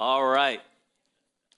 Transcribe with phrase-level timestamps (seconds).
[0.00, 0.62] All right.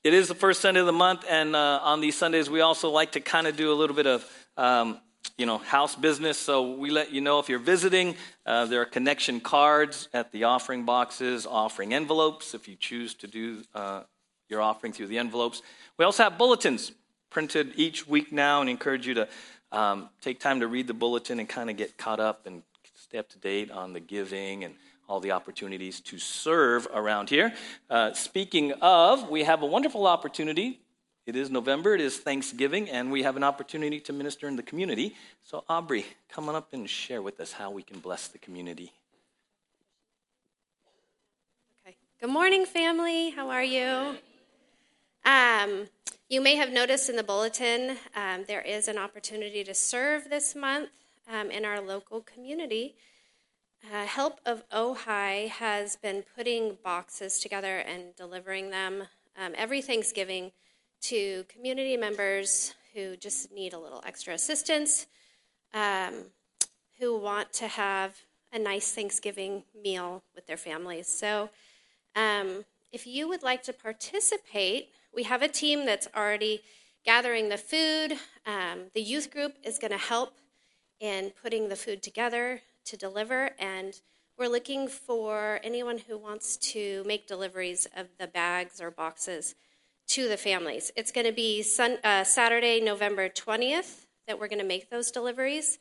[0.03, 2.91] It is the first Sunday of the month, and uh, on these Sundays, we also
[2.91, 4.99] like to kind of do a little bit of, um,
[5.39, 6.39] you know, house business.
[6.39, 8.17] So we let you know if you're visiting.
[8.45, 13.29] Uh, there are connection cards at the offering boxes, offering envelopes if you choose to
[13.29, 14.03] do uh,
[14.49, 15.63] your offering through the envelopes.
[15.97, 16.91] We also have bulletins
[17.31, 19.29] printed each week now, and encourage you to
[19.71, 22.65] um, take time to read the bulletin and kind of get caught up and
[22.97, 24.75] stay up to date on the giving and
[25.13, 27.53] all the opportunities to serve around here.
[27.91, 30.81] Uh, speaking of, we have a wonderful opportunity.
[31.27, 34.63] It is November, it is Thanksgiving, and we have an opportunity to minister in the
[34.63, 35.15] community.
[35.45, 38.91] So, Aubrey, come on up and share with us how we can bless the community.
[41.87, 41.95] Okay.
[42.19, 43.29] Good morning, family.
[43.33, 44.17] How are you?
[45.27, 45.89] Um,
[46.31, 50.57] you may have noticed in the bulletin um, there is an opportunity to serve this
[50.57, 50.89] month
[51.31, 52.95] um, in our local community.
[53.91, 59.03] Uh, Help of Ojai has been putting boxes together and delivering them
[59.37, 60.53] um, every Thanksgiving
[61.03, 65.07] to community members who just need a little extra assistance,
[65.75, 66.27] um,
[67.01, 68.17] who want to have
[68.53, 71.09] a nice Thanksgiving meal with their families.
[71.09, 71.51] So,
[72.15, 76.61] um, if you would like to participate, we have a team that's already
[77.05, 78.13] gathering the food.
[78.47, 80.39] Um, the youth group is going to help
[81.01, 84.01] in putting the food together to deliver, and
[84.39, 89.55] we're looking for anyone who wants to make deliveries of the bags or boxes
[90.09, 90.91] to the families.
[90.97, 95.11] It's going to be sun, uh, Saturday, November 20th, that we're going to make those
[95.11, 95.79] deliveries.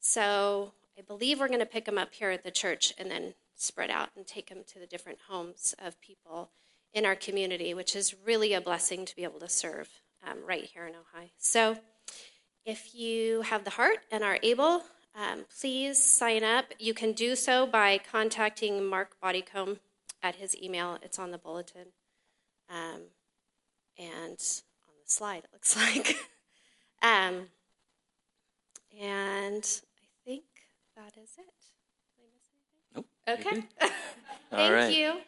[0.00, 3.34] So I believe we're going to pick them up here at the church and then
[3.54, 6.50] spread out and take them to the different homes of people
[6.92, 9.88] in our community, which is really a blessing to be able to serve
[10.28, 11.30] um, right here in Ojai.
[11.38, 11.78] So
[12.64, 14.82] if you have the heart and are able,
[15.14, 16.66] um, please sign up.
[16.78, 19.78] You can do so by contacting Mark Bodycomb
[20.22, 20.98] at his email.
[21.02, 21.88] It's on the bulletin
[22.68, 23.00] um,
[23.98, 24.38] and
[24.86, 26.16] on the slide, it looks like.
[27.02, 27.48] um,
[29.00, 30.44] and I think
[30.96, 31.54] that is it.
[32.94, 33.06] Nope.
[33.28, 33.64] Okay.
[34.50, 34.94] Thank right.
[34.94, 35.20] you.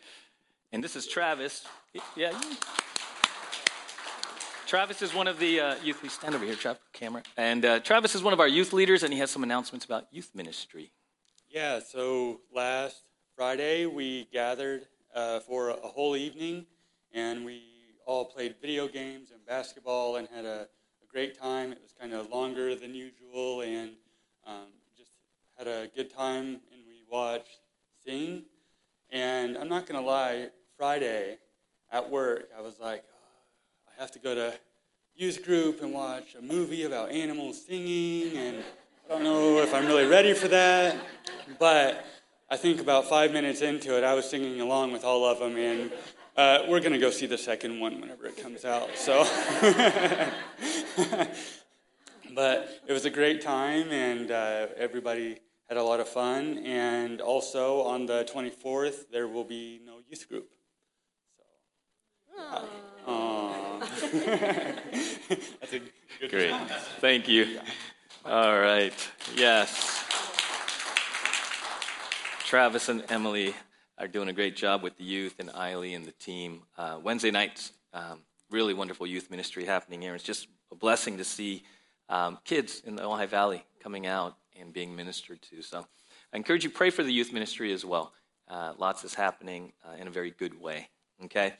[0.73, 1.65] And this is Travis.
[2.17, 2.33] Yeah.
[4.73, 6.03] Travis is one of the uh, youth.
[6.03, 6.57] We stand over here,
[6.95, 7.23] camera.
[7.37, 10.07] And uh, Travis is one of our youth leaders, and he has some announcements about
[10.11, 10.93] youth ministry.
[11.51, 13.03] Yeah, so last
[13.37, 16.65] Friday we gathered uh, for a whole evening
[17.13, 17.61] and we
[18.07, 21.73] all played video games and basketball and had a, a great time.
[21.73, 23.91] It was kind of longer than usual and
[24.47, 25.11] um, just
[25.59, 27.61] had a good time and we watched
[28.07, 28.45] Sing.
[29.11, 31.37] And I'm not to lie, Friday
[31.93, 33.12] at work I was like, "Oh,
[33.99, 34.55] I have to go to
[35.15, 38.65] youth group and watch a movie about animals singing and
[39.05, 40.97] I don't know if I'm really ready for that,
[41.59, 42.07] but
[42.49, 45.57] I think about five minutes into it, I was singing along with all of them,
[45.57, 45.93] and
[46.37, 48.97] uh, we're going to go see the second one whenever it comes out.
[48.97, 49.25] So,
[52.35, 55.39] but it was a great time, and uh, everybody
[55.69, 56.59] had a lot of fun.
[56.59, 60.49] And also on the 24th, there will be no youth group.
[63.07, 63.62] So.
[64.13, 65.81] That's a
[66.21, 66.55] good Great.
[67.01, 67.59] Thank you.
[68.27, 68.93] All right.
[69.35, 70.05] Yes.
[72.45, 73.55] Travis and Emily
[73.97, 76.63] are doing a great job with the youth and Eiley and the team.
[76.77, 78.21] Uh, Wednesday nights, um,
[78.51, 80.15] really wonderful youth ministry happening here.
[80.15, 81.63] It's just a blessing to see
[82.11, 85.63] um, kids in the Ojai Valley coming out and being ministered to.
[85.63, 85.87] So
[86.35, 88.13] I encourage you pray for the youth ministry as well.
[88.47, 90.91] Uh, lots is happening uh, in a very good way.
[91.25, 91.55] Okay.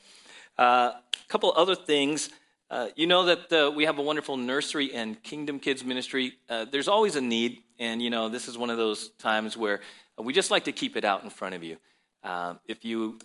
[0.59, 2.29] Uh, a couple other things.
[2.73, 6.33] Uh, you know that uh, we have a wonderful nursery and Kingdom Kids ministry.
[6.49, 9.79] Uh, there's always a need, and you know this is one of those times where
[10.17, 11.77] we just like to keep it out in front of you.
[12.23, 13.19] Uh, if you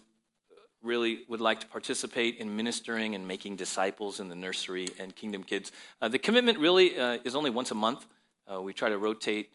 [0.82, 5.42] really would like to participate in ministering and making disciples in the nursery and Kingdom
[5.42, 5.72] Kids,
[6.02, 8.04] uh, the commitment really is only once a month.
[8.60, 9.48] We try to rotate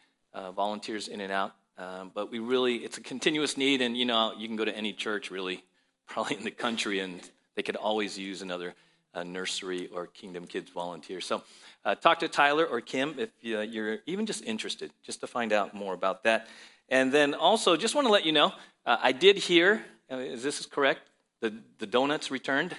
[0.55, 3.79] volunteers in and out, um, but we really it's a continuous need.
[3.83, 5.63] And you know you can go to any church really,
[6.07, 7.21] probably in the country, and
[7.53, 8.73] they could always use another
[9.13, 11.21] uh, nursery or Kingdom Kids volunteer.
[11.21, 11.43] So
[11.85, 15.53] uh, talk to Tyler or Kim if uh, you're even just interested, just to find
[15.53, 16.47] out more about that.
[16.89, 18.51] And then also, just want to let you know,
[18.85, 21.01] uh, I did hear, uh, is this correct?
[21.41, 22.75] The, the donuts returned?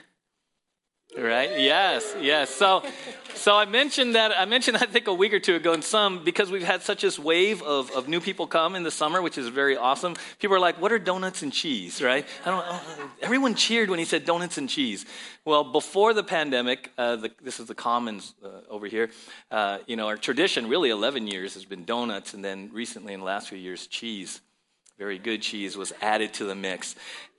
[1.17, 1.61] Right?
[1.61, 2.51] Yes, yes.
[2.51, 2.83] So,
[3.35, 4.33] so I mentioned that.
[4.37, 7.03] I mentioned I think a week or two ago, and some because we've had such
[7.03, 10.17] this wave of, of new people come in the summer, which is very awesome.
[10.41, 12.27] People are like, "What are donuts and cheese?" Right?
[12.45, 12.65] I don't.
[12.67, 12.81] uh,
[13.23, 15.07] Everyone cheered when he said donuts and cheese.
[15.45, 19.11] Well, before the pandemic, uh, the, this is the commons uh, over here.
[19.53, 23.21] Uh, you know, our tradition, really, 11 years has been donuts, and then recently, in
[23.21, 24.41] the last few years, cheese.
[24.97, 26.95] Very good cheese was added to the mix.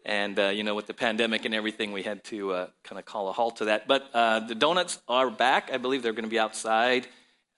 [0.05, 3.05] And, uh, you know, with the pandemic and everything, we had to uh, kind of
[3.05, 3.87] call a halt to that.
[3.87, 5.71] But uh, the donuts are back.
[5.73, 7.07] I believe they're going to be outside,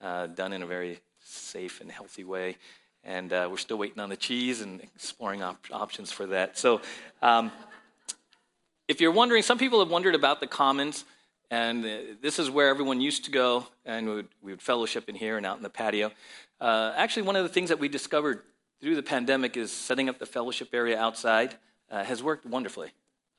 [0.00, 2.56] uh, done in a very safe and healthy way.
[3.04, 6.56] And uh, we're still waiting on the cheese and exploring op- options for that.
[6.56, 6.80] So,
[7.20, 7.52] um,
[8.88, 11.04] if you're wondering, some people have wondered about the commons.
[11.50, 15.10] And uh, this is where everyone used to go, and we would, we would fellowship
[15.10, 16.12] in here and out in the patio.
[16.62, 18.40] actually, one of the things that we discovered
[18.80, 21.54] through the pandemic is setting up the fellowship area outside
[21.90, 22.90] uh, has worked wonderfully.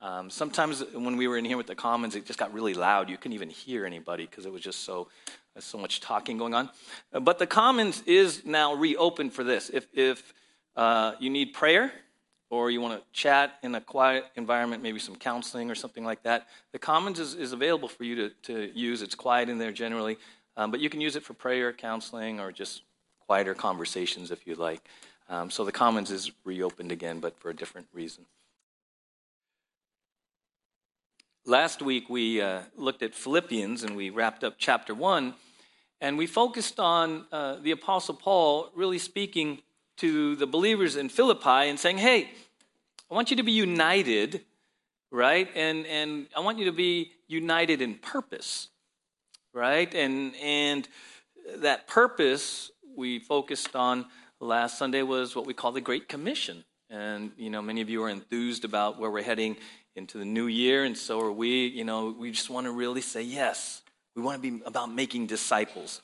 [0.01, 3.09] Um, sometimes when we were in here with the Commons, it just got really loud.
[3.09, 5.09] You couldn't even hear anybody because it was just so
[5.57, 6.69] uh, so much talking going on.
[7.11, 9.69] But the Commons is now reopened for this.
[9.69, 10.33] If if
[10.75, 11.91] uh, you need prayer
[12.49, 16.23] or you want to chat in a quiet environment, maybe some counseling or something like
[16.23, 19.01] that, the Commons is, is available for you to, to use.
[19.01, 20.17] It's quiet in there generally,
[20.57, 22.83] um, but you can use it for prayer, counseling, or just
[23.27, 24.81] quieter conversations if you like.
[25.29, 28.25] Um, so the Commons is reopened again, but for a different reason.
[31.49, 35.33] Last week we uh, looked at Philippians and we wrapped up chapter one,
[35.99, 39.63] and we focused on uh, the Apostle Paul really speaking
[39.97, 42.29] to the believers in Philippi and saying, Hey,
[43.09, 44.45] I want you to be united,
[45.11, 45.49] right?
[45.55, 48.67] And, and I want you to be united in purpose,
[49.51, 49.91] right?
[49.95, 50.87] And, and
[51.55, 54.05] that purpose we focused on
[54.39, 56.63] last Sunday was what we call the Great Commission.
[56.91, 59.57] And, you know, many of you are enthused about where we're heading
[59.95, 61.67] into the new year, and so are we.
[61.67, 63.81] You know, we just want to really say yes.
[64.15, 66.01] We want to be about making disciples.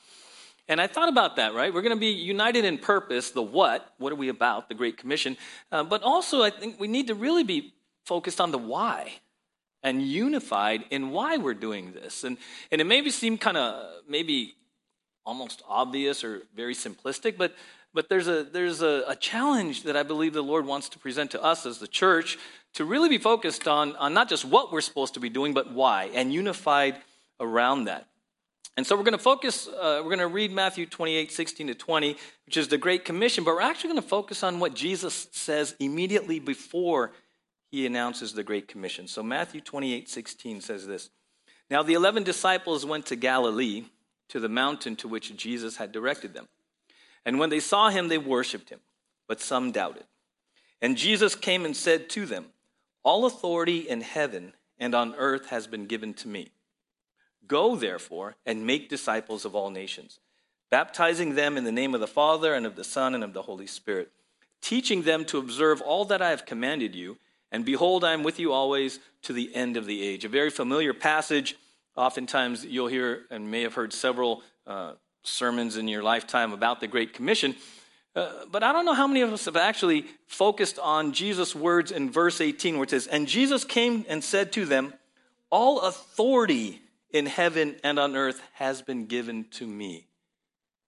[0.68, 1.72] And I thought about that, right?
[1.72, 4.96] We're going to be united in purpose, the what, what are we about, the Great
[4.96, 5.36] Commission.
[5.70, 7.72] Uh, but also, I think we need to really be
[8.04, 9.12] focused on the why
[9.82, 12.24] and unified in why we're doing this.
[12.24, 12.36] And,
[12.72, 14.54] and it maybe seem kind of, maybe
[15.24, 17.54] almost obvious or very simplistic, but,
[17.94, 21.30] but there's, a, there's a, a challenge that I believe the Lord wants to present
[21.32, 22.38] to us as the church
[22.76, 25.72] to really be focused on, on not just what we're supposed to be doing, but
[25.72, 26.96] why, and unified
[27.40, 28.06] around that.
[28.76, 31.74] And so we're going to focus, uh, we're going to read Matthew 28, 16 to
[31.74, 35.28] 20, which is the Great Commission, but we're actually going to focus on what Jesus
[35.32, 37.12] says immediately before
[37.70, 39.08] he announces the Great Commission.
[39.08, 41.08] So Matthew 28, 16 says this
[41.70, 43.84] Now the eleven disciples went to Galilee,
[44.28, 46.46] to the mountain to which Jesus had directed them.
[47.24, 48.80] And when they saw him, they worshiped him,
[49.26, 50.04] but some doubted.
[50.82, 52.46] And Jesus came and said to them,
[53.06, 56.50] all authority in heaven and on earth has been given to me.
[57.46, 60.18] Go, therefore, and make disciples of all nations,
[60.72, 63.42] baptizing them in the name of the Father and of the Son and of the
[63.42, 64.10] Holy Spirit,
[64.60, 67.16] teaching them to observe all that I have commanded you.
[67.52, 70.24] And behold, I am with you always to the end of the age.
[70.24, 71.54] A very familiar passage.
[71.94, 76.88] Oftentimes, you'll hear and may have heard several uh, sermons in your lifetime about the
[76.88, 77.54] Great Commission.
[78.16, 81.92] Uh, but I don't know how many of us have actually focused on Jesus' words
[81.92, 84.94] in verse 18, where it says, And Jesus came and said to them,
[85.50, 86.80] All authority
[87.10, 90.06] in heaven and on earth has been given to me.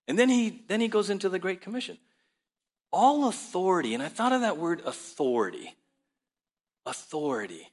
[0.09, 1.99] And then he, then he goes into the Great Commission.
[2.91, 5.75] All authority, and I thought of that word authority.
[6.87, 7.71] Authority,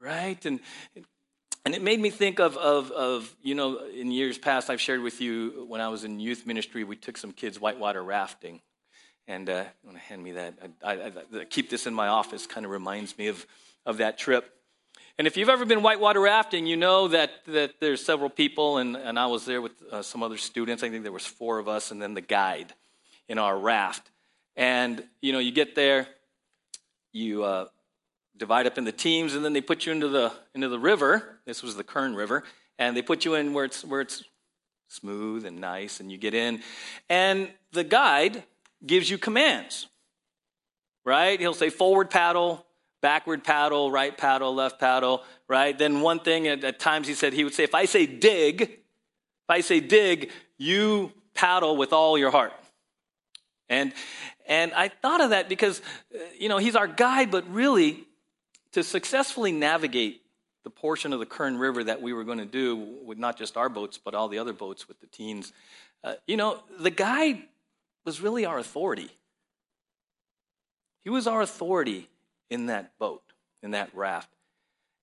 [0.00, 0.42] right?
[0.46, 0.60] And
[1.64, 5.00] and it made me think of, of, of, you know, in years past, I've shared
[5.00, 8.60] with you when I was in youth ministry, we took some kids whitewater rafting.
[9.26, 10.54] And uh, you want to hand me that?
[10.82, 13.46] I, I, I, keep this in my office, kind of reminds me of,
[13.86, 14.50] of that trip.
[15.16, 18.96] And if you've ever been whitewater rafting, you know that, that there's several people, and,
[18.96, 20.82] and I was there with uh, some other students.
[20.82, 22.74] I think there was four of us, and then the guide
[23.26, 24.10] in our raft.
[24.54, 26.08] And, you know, you get there,
[27.12, 27.66] you uh,
[28.36, 31.40] divide up into teams, and then they put you into the into the river.
[31.46, 32.44] This was the Kern River,
[32.78, 34.24] and they put you in where it's where it's
[34.88, 36.62] smooth and nice, and you get in,
[37.08, 38.44] and the guide
[38.84, 39.86] gives you commands.
[41.04, 41.38] Right?
[41.38, 42.64] He'll say forward paddle,
[43.02, 45.22] backward paddle, right paddle, left paddle.
[45.48, 45.76] Right?
[45.78, 48.62] Then one thing at, at times he said he would say, if I say dig,
[48.62, 52.52] if I say dig, you paddle with all your heart.
[53.68, 53.92] And
[54.46, 55.80] and I thought of that because,
[56.14, 58.04] uh, you know, he's our guide, but really,
[58.74, 60.20] to successfully navigate
[60.64, 63.56] the portion of the Kern River that we were going to do with not just
[63.56, 65.52] our boats, but all the other boats with the teens,
[66.02, 67.42] uh, you know, the guide
[68.04, 69.10] was really our authority.
[71.04, 72.08] He was our authority
[72.50, 73.22] in that boat,
[73.62, 74.30] in that raft.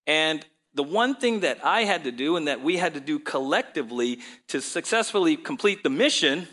[0.05, 3.19] And the one thing that I had to do and that we had to do
[3.19, 6.47] collectively to successfully complete the mission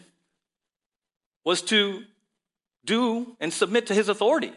[1.44, 2.04] was to
[2.84, 4.52] do and submit to his authority.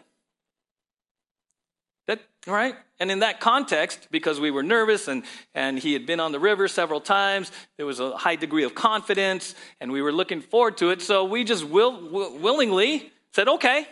[2.06, 2.74] That, right?
[2.98, 5.22] And in that context, because we were nervous and,
[5.54, 8.74] and he had been on the river several times, there was a high degree of
[8.74, 11.02] confidence and we were looking forward to it.
[11.02, 13.86] So we just will, will, willingly said, okay,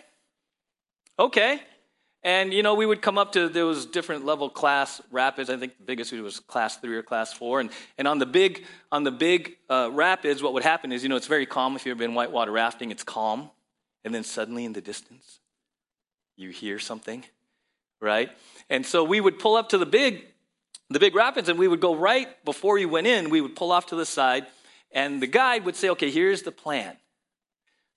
[1.19, 1.61] okay.
[2.23, 5.49] And, you know, we would come up to those different level class rapids.
[5.49, 7.61] I think the biggest was class three or class four.
[7.61, 11.09] And, and on the big, on the big uh, rapids, what would happen is, you
[11.09, 11.77] know, it's very calm.
[11.77, 13.51] If you've been whitewater rafting, it's calm.
[14.05, 15.41] And then suddenly in the distance,
[16.37, 17.25] you hear something,
[18.01, 18.31] right?
[18.69, 20.25] And so we would pull up to the big,
[20.89, 23.73] the big rapids and we would go right before you went in, we would pull
[23.73, 24.47] off to the side
[24.93, 26.97] and the guide would say, okay, here's the plan.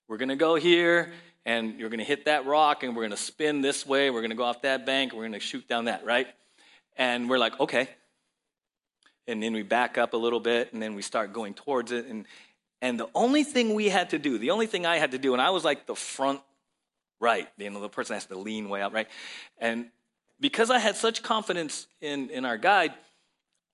[0.08, 1.12] We're going to go here
[1.46, 4.10] and you're going to hit that rock and we're going to spin this way.
[4.10, 5.12] We're going to go off that bank.
[5.12, 6.26] We're going to shoot down that, right?
[6.96, 7.88] And we're like, okay.
[9.26, 12.06] And then we back up a little bit and then we start going towards it.
[12.06, 12.26] And,
[12.82, 15.32] and the only thing we had to do, the only thing I had to do,
[15.32, 16.40] and I was like the front
[17.24, 19.08] right, you know, the person has to lean way out, right?
[19.58, 19.86] And
[20.40, 22.92] because I had such confidence in, in our guide,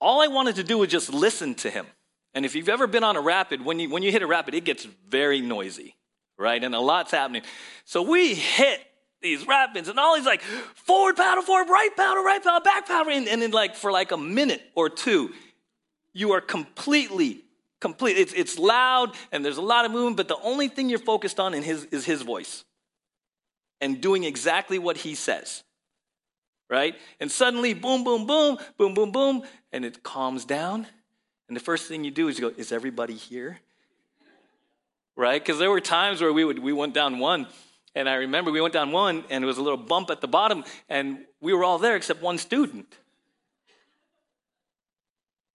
[0.01, 1.87] all I wanted to do was just listen to him.
[2.33, 4.55] And if you've ever been on a rapid, when you, when you hit a rapid,
[4.55, 5.97] it gets very noisy
[6.41, 6.65] right?
[6.65, 7.43] And a lot's happening.
[7.85, 8.81] So we hit
[9.21, 13.13] these rapids, and all these like forward paddle, forward, right paddle, right paddle, back paddle,
[13.13, 15.31] and, and then like for like a minute or two,
[16.15, 17.45] you are completely,
[17.81, 18.17] complete.
[18.17, 21.39] It's it's loud and there's a lot of movement, but the only thing you're focused
[21.39, 22.65] on in his is his voice
[23.81, 25.63] and doing exactly what he says.
[26.69, 26.95] Right?
[27.19, 30.87] And suddenly, boom, boom, boom, boom, boom, boom, and it calms down.
[31.49, 33.59] And the first thing you do is you go, Is everybody here?
[35.21, 35.41] right?
[35.41, 37.47] Because there were times where we would we went down one,
[37.95, 40.29] and I remember we went down one, and it was a little bump at the
[40.29, 42.87] bottom, and we were all there except one student.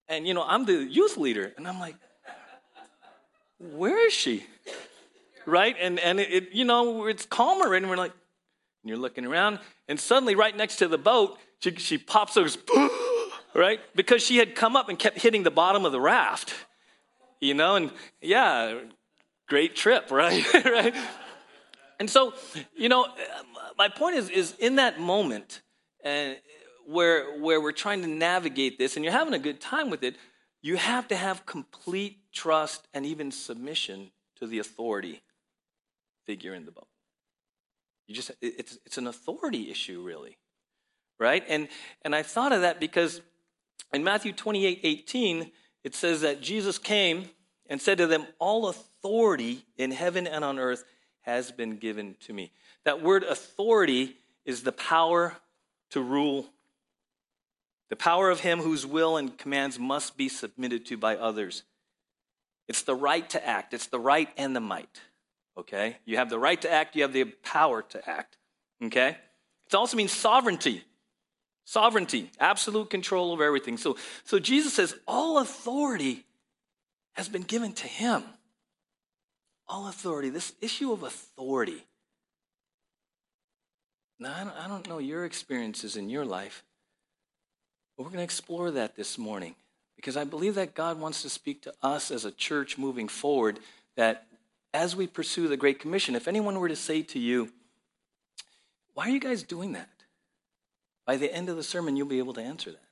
[0.08, 1.96] And you know, I'm the youth leader, and I'm like,
[3.58, 4.44] where is she?
[5.46, 5.76] Right?
[5.80, 8.12] And and it, it you know it's calmer, and we're like,
[8.82, 12.58] and you're looking around, and suddenly right next to the boat, she she pops those.
[13.56, 13.80] right?
[13.94, 16.54] Because she had come up and kept hitting the bottom of the raft,
[17.40, 18.78] you know, and yeah,
[19.48, 20.44] great trip, right?
[20.54, 20.94] right?
[21.98, 22.34] And so,
[22.76, 23.06] you know,
[23.78, 25.62] my point is, is in that moment
[26.04, 26.32] uh,
[26.86, 30.16] where, where we're trying to navigate this and you're having a good time with it,
[30.60, 35.22] you have to have complete trust and even submission to the authority
[36.26, 36.88] figure in the boat.
[38.06, 40.38] You just, it's, it's an authority issue, really,
[41.18, 41.44] right?
[41.48, 41.68] And,
[42.02, 43.20] and I thought of that because
[43.92, 45.50] in Matthew 28 18,
[45.82, 47.30] it says that Jesus came
[47.68, 50.84] and said to them, All authority in heaven and on earth
[51.22, 52.52] has been given to me.
[52.84, 55.36] That word authority is the power
[55.90, 56.46] to rule,
[57.88, 61.62] the power of him whose will and commands must be submitted to by others.
[62.68, 65.00] It's the right to act, it's the right and the might.
[65.58, 65.96] Okay?
[66.04, 68.36] You have the right to act, you have the power to act.
[68.82, 69.16] Okay?
[69.66, 70.84] It also means sovereignty.
[71.64, 73.76] Sovereignty, absolute control over everything.
[73.76, 76.24] So, so Jesus says, All authority
[77.14, 78.22] has been given to him.
[79.66, 81.84] All authority, this issue of authority.
[84.20, 86.62] Now, I don't, I don't know your experiences in your life,
[87.96, 89.56] but we're going to explore that this morning
[89.96, 93.58] because I believe that God wants to speak to us as a church moving forward
[93.96, 94.26] that
[94.76, 97.50] as we pursue the Great Commission, if anyone were to say to you,
[98.92, 99.88] Why are you guys doing that?
[101.06, 102.82] By the end of the sermon, you'll be able to answer that.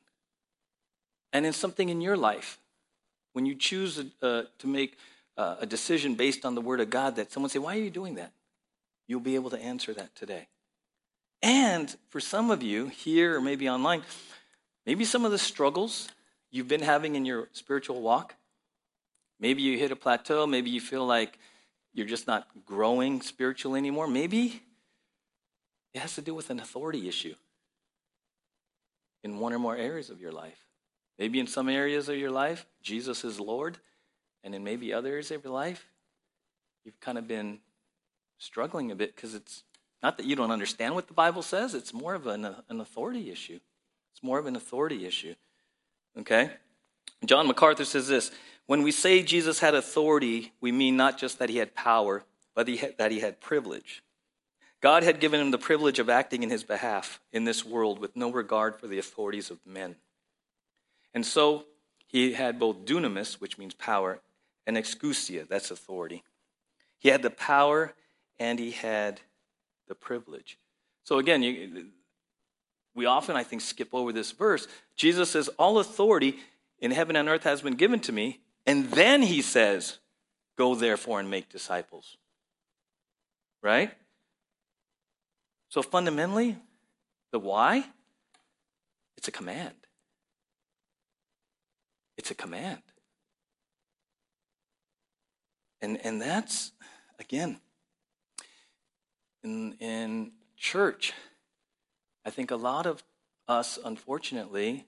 [1.33, 2.59] And in something in your life
[3.35, 4.97] when you choose uh, to make
[5.37, 7.91] uh, a decision based on the Word of God, that someone say, Why are you
[7.91, 8.33] doing that?
[9.07, 10.49] You'll be able to answer that today.
[11.43, 14.05] And for some of you here or maybe online,
[14.87, 16.09] maybe some of the struggles
[16.50, 18.37] you've been having in your spiritual walk,
[19.38, 21.38] maybe you hit a plateau, maybe you feel like
[21.94, 24.60] you're just not growing spiritually anymore, maybe
[25.94, 27.34] it has to do with an authority issue
[29.22, 30.58] in one or more areas of your life.
[31.18, 33.78] Maybe in some areas of your life, Jesus is Lord,
[34.42, 35.88] and in maybe other areas of your life,
[36.84, 37.60] you've kind of been
[38.38, 39.62] struggling a bit because it's
[40.02, 43.30] not that you don't understand what the Bible says, it's more of an, an authority
[43.30, 43.58] issue.
[44.12, 45.34] It's more of an authority issue.
[46.18, 46.50] Okay?
[47.24, 48.30] John MacArthur says this
[48.66, 52.66] When we say Jesus had authority, we mean not just that he had power, but
[52.99, 54.02] that he had privilege.
[54.80, 58.16] God had given him the privilege of acting in his behalf in this world with
[58.16, 59.97] no regard for the authorities of men.
[61.14, 61.64] And so
[62.06, 64.21] he had both dunamis, which means power,
[64.66, 66.23] and exousia, that's authority.
[66.99, 67.94] He had the power
[68.38, 69.21] and he had
[69.88, 70.59] the privilege.
[71.04, 71.87] So again, you,
[72.94, 74.66] we often, I think, skip over this verse.
[74.97, 76.38] Jesus says, All authority
[76.78, 78.40] in heaven and earth has been given to me.
[78.66, 79.99] And then he says,
[80.56, 82.16] Go therefore and make disciples.
[83.62, 83.90] Right?
[85.68, 86.56] So fundamentally,
[87.33, 87.85] the why?
[89.16, 89.75] It's a command.
[92.16, 92.83] It's a command.
[95.83, 96.73] And, and that's,
[97.18, 97.59] again,
[99.42, 101.12] in, in church,
[102.25, 103.02] I think a lot of
[103.49, 104.87] us, unfortunately,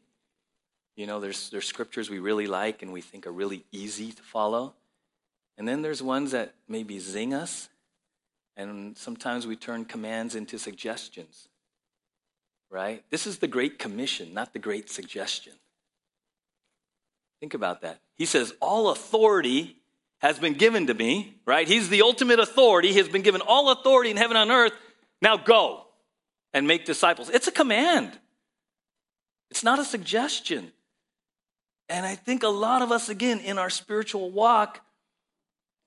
[0.97, 4.23] you know, there's, there's scriptures we really like and we think are really easy to
[4.23, 4.75] follow.
[5.59, 7.69] And then there's ones that maybe zing us,
[8.57, 11.49] and sometimes we turn commands into suggestions.
[12.71, 13.05] Right?
[13.11, 15.53] This is the Great Commission, not the Great Suggestion.
[17.41, 18.00] Think about that.
[18.17, 19.76] He says, All authority
[20.19, 21.69] has been given to me, right?
[21.69, 22.88] He's the ultimate authority.
[22.88, 24.73] He has been given all authority in heaven and on earth.
[25.23, 25.85] Now go
[26.53, 27.31] and make disciples.
[27.31, 28.19] It's a command,
[29.50, 30.73] it's not a suggestion.
[31.88, 34.81] And I think a lot of us, again, in our spiritual walk,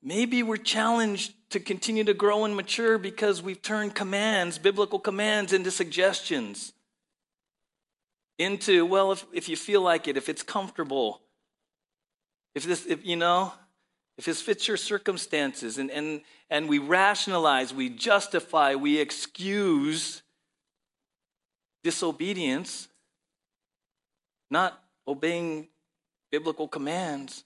[0.01, 5.51] maybe we're challenged to continue to grow and mature because we've turned commands, biblical commands,
[5.51, 6.73] into suggestions.
[8.37, 11.21] Into, well, if, if you feel like it, if it's comfortable,
[12.55, 13.53] if this, if you know,
[14.17, 20.21] if this fits your circumstances, and, and, and we rationalize, we justify, we excuse
[21.83, 22.87] disobedience,
[24.49, 25.67] not obeying
[26.31, 27.43] biblical commands,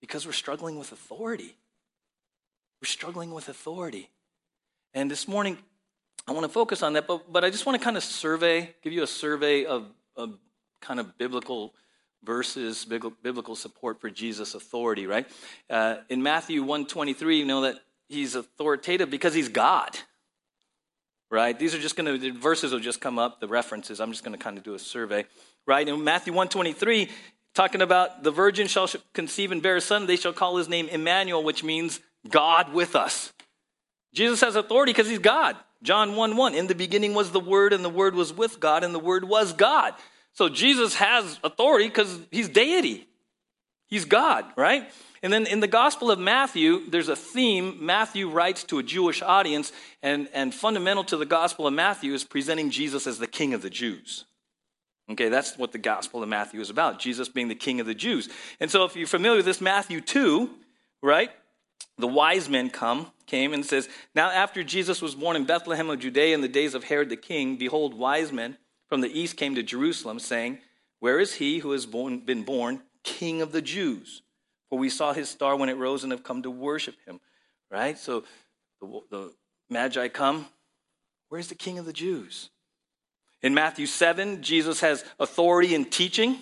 [0.00, 1.56] because we're struggling with authority.
[2.80, 4.10] We're struggling with authority.
[4.94, 5.58] And this morning,
[6.26, 8.74] I want to focus on that, but, but I just want to kind of survey,
[8.82, 10.38] give you a survey of, of
[10.80, 11.74] kind of biblical
[12.22, 15.26] versus biblical support for Jesus' authority, right?
[15.68, 17.76] Uh, in Matthew 123, you know that
[18.08, 19.98] he's authoritative because he's God,
[21.30, 21.58] right?
[21.58, 24.00] These are just going to, the verses will just come up, the references.
[24.00, 25.24] I'm just going to kind of do a survey,
[25.66, 25.88] right?
[25.88, 27.08] In Matthew 123,
[27.54, 30.88] talking about the virgin shall conceive and bear a son, they shall call his name
[30.88, 33.32] Emmanuel, which means God with us.
[34.12, 35.56] Jesus has authority because he's God.
[35.82, 38.84] John 1 1, in the beginning was the Word, and the Word was with God,
[38.84, 39.94] and the Word was God.
[40.32, 43.08] So Jesus has authority because he's deity.
[43.90, 44.90] He's God, right?
[45.22, 47.84] And then in the Gospel of Matthew, there's a theme.
[47.84, 52.24] Matthew writes to a Jewish audience, and, and fundamental to the Gospel of Matthew is
[52.24, 54.24] presenting Jesus as the King of the Jews.
[55.10, 57.94] Okay, that's what the Gospel of Matthew is about Jesus being the King of the
[57.94, 58.28] Jews.
[58.60, 60.48] And so if you're familiar with this, Matthew 2,
[61.02, 61.30] right?
[61.98, 65.98] The wise men come, came and says, Now after Jesus was born in Bethlehem of
[65.98, 68.56] Judea in the days of Herod the king, behold, wise men
[68.88, 70.60] from the east came to Jerusalem, saying,
[71.00, 74.22] Where is he who has born, been born king of the Jews?
[74.68, 77.20] For we saw his star when it rose and have come to worship him.
[77.70, 77.98] Right?
[77.98, 78.24] So
[78.80, 79.32] the, the
[79.68, 80.46] Magi come.
[81.28, 82.50] Where's the king of the Jews?
[83.42, 86.36] In Matthew 7, Jesus has authority in teaching.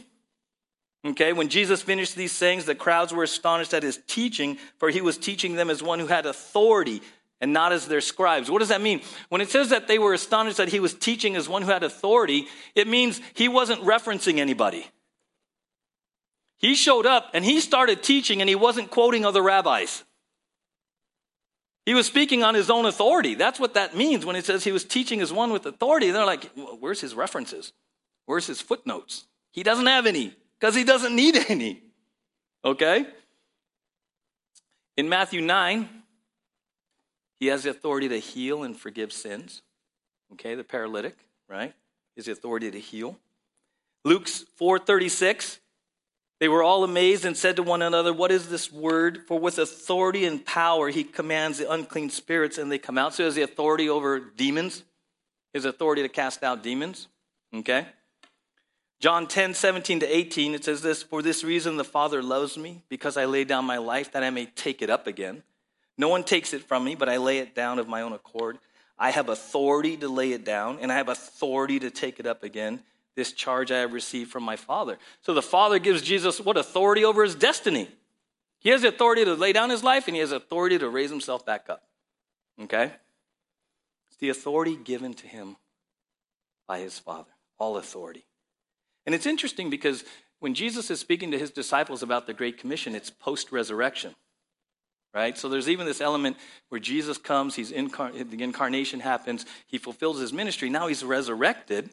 [1.06, 5.00] Okay, when Jesus finished these sayings, the crowds were astonished at his teaching, for he
[5.00, 7.02] was teaching them as one who had authority
[7.40, 8.50] and not as their scribes.
[8.50, 9.00] What does that mean?
[9.28, 11.84] When it says that they were astonished that he was teaching as one who had
[11.84, 14.86] authority, it means he wasn't referencing anybody.
[16.58, 20.04] He showed up and he started teaching and he wasn't quoting other rabbis.
[21.86, 23.34] He was speaking on his own authority.
[23.34, 26.10] That's what that means when it says he was teaching as one with authority.
[26.10, 27.72] They're like, where's his references?
[28.26, 29.26] Where's his footnotes?
[29.52, 31.82] He doesn't have any because he doesn't need any.
[32.64, 33.06] Okay?
[34.98, 35.88] In Matthew 9,
[37.40, 39.62] he has the authority to heal and forgive sins.
[40.32, 41.16] Okay, the paralytic,
[41.48, 41.72] right?
[42.16, 43.16] Has the authority to heal.
[44.04, 45.60] Luke's 436,
[46.40, 49.24] they were all amazed and said to one another, What is this word?
[49.26, 53.14] For with authority and power he commands the unclean spirits and they come out.
[53.14, 54.84] So he has the authority over demons,
[55.52, 57.08] his authority to cast out demons.
[57.52, 57.86] Okay?
[59.00, 62.82] John 10, 17 to 18, it says this For this reason the Father loves me,
[62.88, 65.42] because I lay down my life that I may take it up again.
[65.96, 68.58] No one takes it from me, but I lay it down of my own accord.
[68.98, 72.42] I have authority to lay it down, and I have authority to take it up
[72.42, 72.80] again.
[73.18, 74.96] This charge I have received from my Father.
[75.22, 76.56] So the Father gives Jesus what?
[76.56, 77.88] Authority over his destiny.
[78.60, 81.10] He has the authority to lay down his life, and he has authority to raise
[81.10, 81.82] himself back up.
[82.62, 82.92] Okay?
[84.08, 85.56] It's the authority given to him
[86.68, 87.32] by his Father.
[87.58, 88.24] All authority.
[89.04, 90.04] And it's interesting because
[90.38, 94.14] when Jesus is speaking to his disciples about the Great Commission, it's post resurrection
[95.14, 95.38] right?
[95.38, 96.36] So there's even this element
[96.68, 100.70] where Jesus comes, he's incar- the incarnation happens, he fulfills his ministry.
[100.70, 101.90] Now he's resurrected,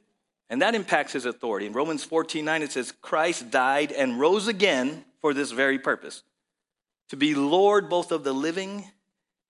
[0.50, 1.66] and that impacts his authority.
[1.66, 6.24] In Romans 14 9, it says, Christ died and rose again for this very purpose
[7.10, 8.86] to be Lord both of the living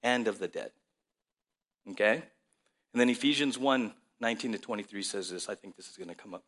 [0.03, 0.71] and of the dead.
[1.91, 2.23] Okay?
[2.93, 5.49] And then Ephesians 1 19 to 23 says this.
[5.49, 6.43] I think this is going to come up.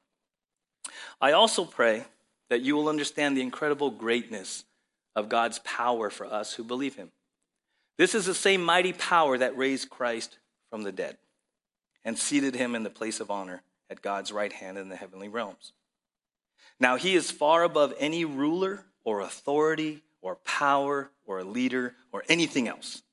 [1.20, 2.06] I also pray
[2.50, 4.64] that you will understand the incredible greatness
[5.18, 7.12] of God's power for us who believe him.
[7.98, 10.38] This is the same mighty power that raised Christ
[10.70, 11.18] from the dead
[12.06, 15.30] and seated him in the place of honor at God's right hand in the heavenly
[15.30, 15.74] realms.
[16.80, 22.68] Now he is far above any ruler or authority or power or leader or anything
[22.68, 23.04] else,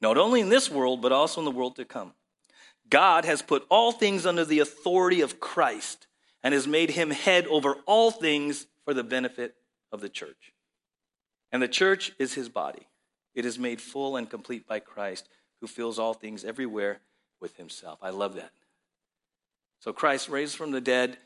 [0.00, 2.12] not only in this world, but also in the world to come.
[2.88, 6.06] God has put all things under the authority of Christ
[6.42, 9.54] and has made him head over all things for the benefit
[9.90, 10.52] of the church.
[11.50, 12.86] And the church is his body.
[13.34, 15.28] It is made full and complete by Christ,
[15.60, 17.00] who fills all things everywhere
[17.40, 17.98] with himself.
[18.02, 18.52] I love that.
[19.84, 21.18] So Christ raised from the dead,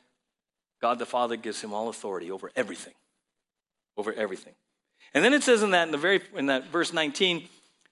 [0.82, 2.94] God the Father gives him all authority over everything.
[3.96, 4.54] Over everything.
[5.14, 7.48] And then it says in that in the very in that verse 19,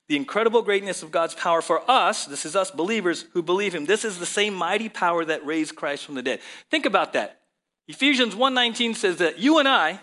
[0.08, 3.84] the incredible greatness of God's power for us, this is us believers who believe him.
[3.84, 6.40] This is the same mighty power that raised Christ from the dead.
[6.68, 7.42] Think about that.
[7.86, 10.00] Ephesians 1:19 says that you and I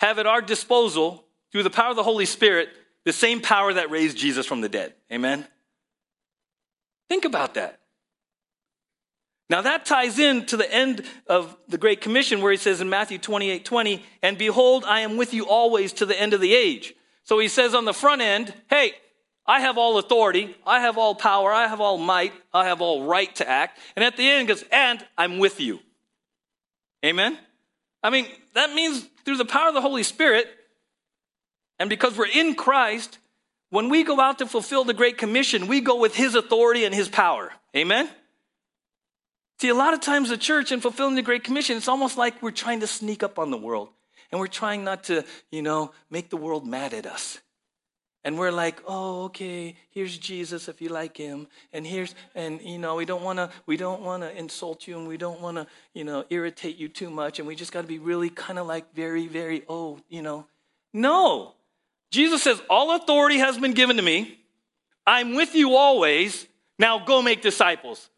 [0.00, 2.70] have at our disposal through the power of the Holy Spirit
[3.04, 4.94] the same power that raised Jesus from the dead.
[5.12, 5.46] Amen.
[7.08, 7.77] Think about that.
[9.50, 12.90] Now that ties in to the end of the Great Commission where he says in
[12.90, 16.54] Matthew 28 20, and behold, I am with you always to the end of the
[16.54, 16.94] age.
[17.24, 18.92] So he says on the front end, hey,
[19.46, 23.04] I have all authority, I have all power, I have all might, I have all
[23.04, 23.78] right to act.
[23.96, 25.80] And at the end goes, and I'm with you.
[27.04, 27.38] Amen?
[28.02, 30.46] I mean, that means through the power of the Holy Spirit,
[31.78, 33.18] and because we're in Christ,
[33.70, 36.94] when we go out to fulfill the Great Commission, we go with His authority and
[36.94, 37.52] His power.
[37.74, 38.08] Amen?
[39.60, 42.40] See, a lot of times the church in fulfilling the Great Commission, it's almost like
[42.42, 43.88] we're trying to sneak up on the world.
[44.30, 47.38] And we're trying not to, you know, make the world mad at us.
[48.24, 51.46] And we're like, oh, okay, here's Jesus if you like him.
[51.72, 54.98] And here's, and, you know, we don't want to, we don't want to insult you
[54.98, 57.38] and we don't want to, you know, irritate you too much.
[57.38, 60.46] And we just got to be really kind of like very, very, oh, you know.
[60.92, 61.54] No.
[62.10, 64.38] Jesus says, all authority has been given to me.
[65.06, 66.46] I'm with you always.
[66.78, 68.10] Now go make disciples.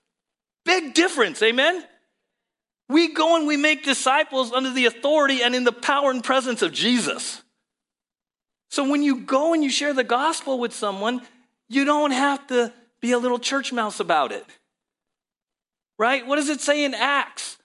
[0.64, 1.84] Big difference, amen?
[2.88, 6.60] We go and we make disciples under the authority and in the power and presence
[6.62, 7.42] of Jesus.
[8.68, 11.22] So when you go and you share the gospel with someone,
[11.68, 14.44] you don't have to be a little church mouse about it.
[15.98, 16.26] Right?
[16.26, 17.58] What does it say in Acts?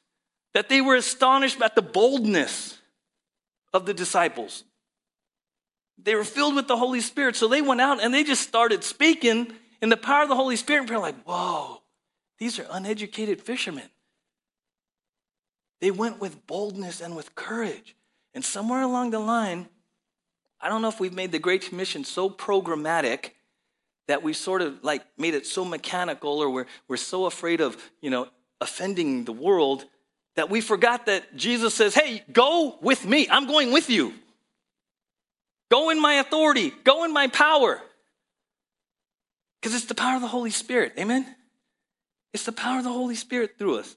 [0.54, 2.78] That they were astonished at the boldness
[3.74, 4.64] of the disciples.
[5.98, 7.36] They were filled with the Holy Spirit.
[7.36, 10.56] So they went out and they just started speaking in the power of the Holy
[10.56, 10.82] Spirit.
[10.82, 11.82] And they're like, whoa,
[12.40, 13.90] these are uneducated fishermen.
[15.82, 17.96] They went with boldness and with courage.
[18.34, 19.68] And somewhere along the line,
[20.60, 23.32] I don't know if we've made the Great Commission so programmatic
[24.08, 27.78] that we sort of like made it so mechanical or we're, we're so afraid of,
[28.02, 28.28] you know,
[28.62, 29.86] offending the world
[30.36, 33.28] that we forgot that Jesus says, hey, go with me.
[33.30, 34.14] I'm going with you.
[35.72, 36.72] Go in my authority.
[36.84, 37.82] Go in my power.
[39.60, 40.94] Because it's the power of the Holy Spirit.
[41.00, 41.26] Amen?
[42.36, 43.96] It's the power of the Holy Spirit through us.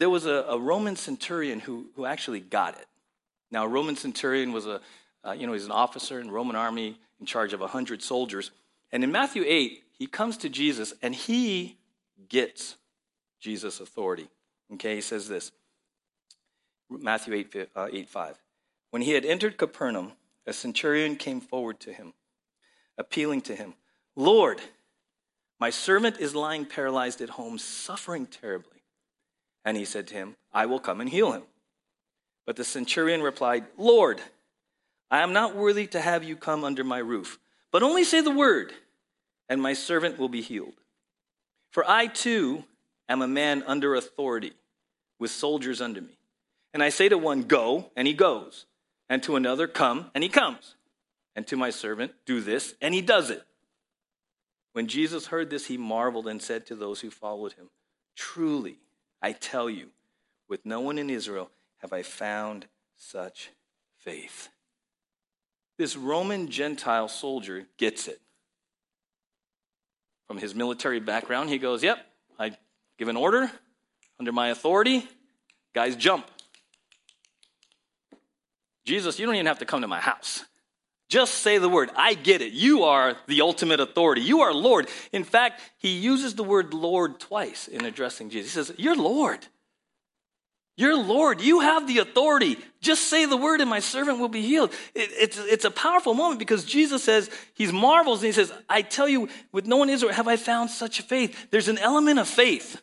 [0.00, 2.86] There was a, a Roman centurion who, who actually got it.
[3.52, 4.80] Now, a Roman centurion was a,
[5.24, 8.50] uh, you know, he's an officer in the Roman army in charge of 100 soldiers.
[8.90, 11.76] And in Matthew 8, he comes to Jesus and he
[12.28, 12.74] gets
[13.38, 14.26] Jesus' authority.
[14.74, 15.52] Okay, he says this
[16.90, 18.36] Matthew 8, uh, 8 5.
[18.90, 22.14] When he had entered Capernaum, a centurion came forward to him,
[22.98, 23.74] appealing to him,
[24.16, 24.60] Lord,
[25.60, 28.82] my servant is lying paralyzed at home, suffering terribly.
[29.64, 31.42] And he said to him, I will come and heal him.
[32.46, 34.20] But the centurion replied, Lord,
[35.10, 37.38] I am not worthy to have you come under my roof,
[37.70, 38.72] but only say the word,
[39.48, 40.74] and my servant will be healed.
[41.70, 42.64] For I too
[43.08, 44.54] am a man under authority,
[45.18, 46.16] with soldiers under me.
[46.72, 48.66] And I say to one, Go, and he goes,
[49.08, 50.76] and to another, Come, and he comes,
[51.36, 53.42] and to my servant, Do this, and he does it.
[54.72, 57.70] When Jesus heard this, he marveled and said to those who followed him,
[58.16, 58.78] Truly,
[59.20, 59.88] I tell you,
[60.48, 63.50] with no one in Israel have I found such
[63.98, 64.48] faith.
[65.78, 68.20] This Roman Gentile soldier gets it.
[70.26, 71.98] From his military background, he goes, Yep,
[72.38, 72.52] I
[72.98, 73.50] give an order
[74.18, 75.08] under my authority,
[75.74, 76.26] guys jump.
[78.84, 80.44] Jesus, you don't even have to come to my house.
[81.10, 81.90] Just say the word.
[81.96, 82.52] I get it.
[82.52, 84.22] You are the ultimate authority.
[84.22, 84.88] You are Lord.
[85.12, 88.52] In fact, he uses the word Lord twice in addressing Jesus.
[88.52, 89.44] He says, You're Lord.
[90.76, 91.40] You're Lord.
[91.40, 92.58] You have the authority.
[92.80, 94.72] Just say the word and my servant will be healed.
[94.94, 98.82] It, it's, it's a powerful moment because Jesus says, He's marvels and He says, I
[98.82, 101.50] tell you, with no one Israel have I found such faith.
[101.50, 102.80] There's an element of faith.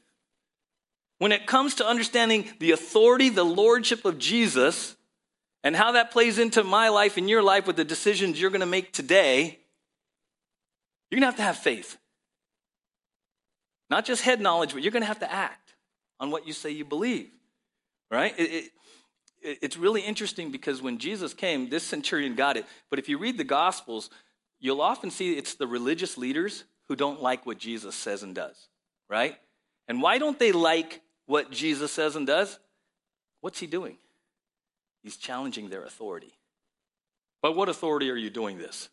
[1.20, 4.97] When it comes to understanding the authority, the lordship of Jesus,
[5.64, 8.62] and how that plays into my life and your life with the decisions you're going
[8.62, 9.60] to make today,
[11.10, 11.98] you're going to have to have faith.
[13.90, 15.74] Not just head knowledge, but you're going to have to act
[16.20, 17.30] on what you say you believe.
[18.12, 18.34] Right?
[18.38, 18.72] It,
[19.44, 22.66] it, it's really interesting because when Jesus came, this centurion got it.
[22.90, 24.10] But if you read the Gospels,
[24.60, 28.70] you'll often see it's the religious leaders who don't like what Jesus says and does,
[29.10, 29.38] right?
[29.88, 32.60] And why don't they like what Jesus says and does?
[33.42, 33.98] What's he doing?
[35.08, 36.34] He's challenging their authority.
[37.42, 38.90] By what authority are you doing this?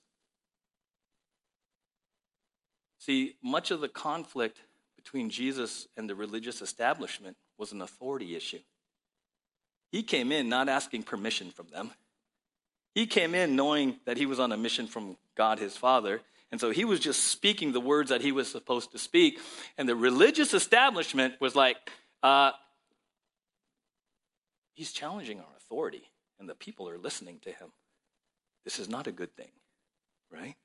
[3.01, 4.61] See, much of the conflict
[4.95, 8.61] between Jesus and the religious establishment was an authority issue.
[9.91, 11.91] He came in not asking permission from them.
[12.95, 16.21] He came in knowing that he was on a mission from God his Father.
[16.53, 19.41] And so he was just speaking the words that he was supposed to speak.
[19.77, 21.77] And the religious establishment was like,
[22.23, 22.53] uh,
[24.75, 27.73] he's challenging our authority, and the people are listening to him.
[28.65, 29.51] This is not a good thing,
[30.31, 30.57] right?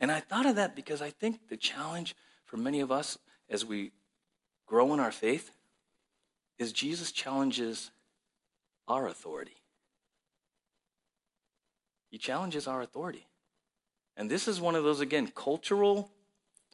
[0.00, 3.64] And I thought of that because I think the challenge for many of us as
[3.64, 3.92] we
[4.66, 5.52] grow in our faith
[6.58, 7.90] is Jesus challenges
[8.88, 9.56] our authority.
[12.10, 13.26] He challenges our authority.
[14.16, 16.10] And this is one of those, again, cultural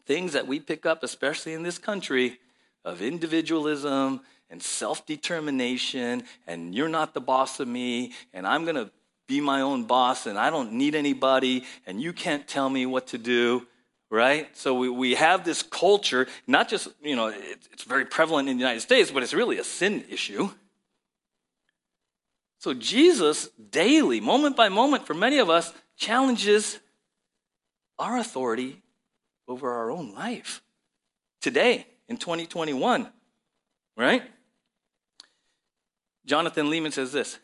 [0.04, 2.40] things that we pick up, especially in this country,
[2.88, 4.20] of individualism
[4.50, 8.90] and self determination, and you're not the boss of me, and I'm going to
[9.28, 13.08] be my own boss and I don't need anybody and you can't tell me what
[13.08, 13.66] to do,
[14.10, 14.48] right?
[14.56, 18.56] So we, we have this culture, not just, you know, it, it's very prevalent in
[18.56, 20.48] the United States, but it's really a sin issue.
[22.58, 26.78] So Jesus daily, moment by moment, for many of us, challenges
[27.98, 28.80] our authority
[29.46, 30.62] over our own life
[31.42, 33.08] today in 2021,
[33.96, 34.22] right?
[36.26, 37.38] Jonathan Leeman says this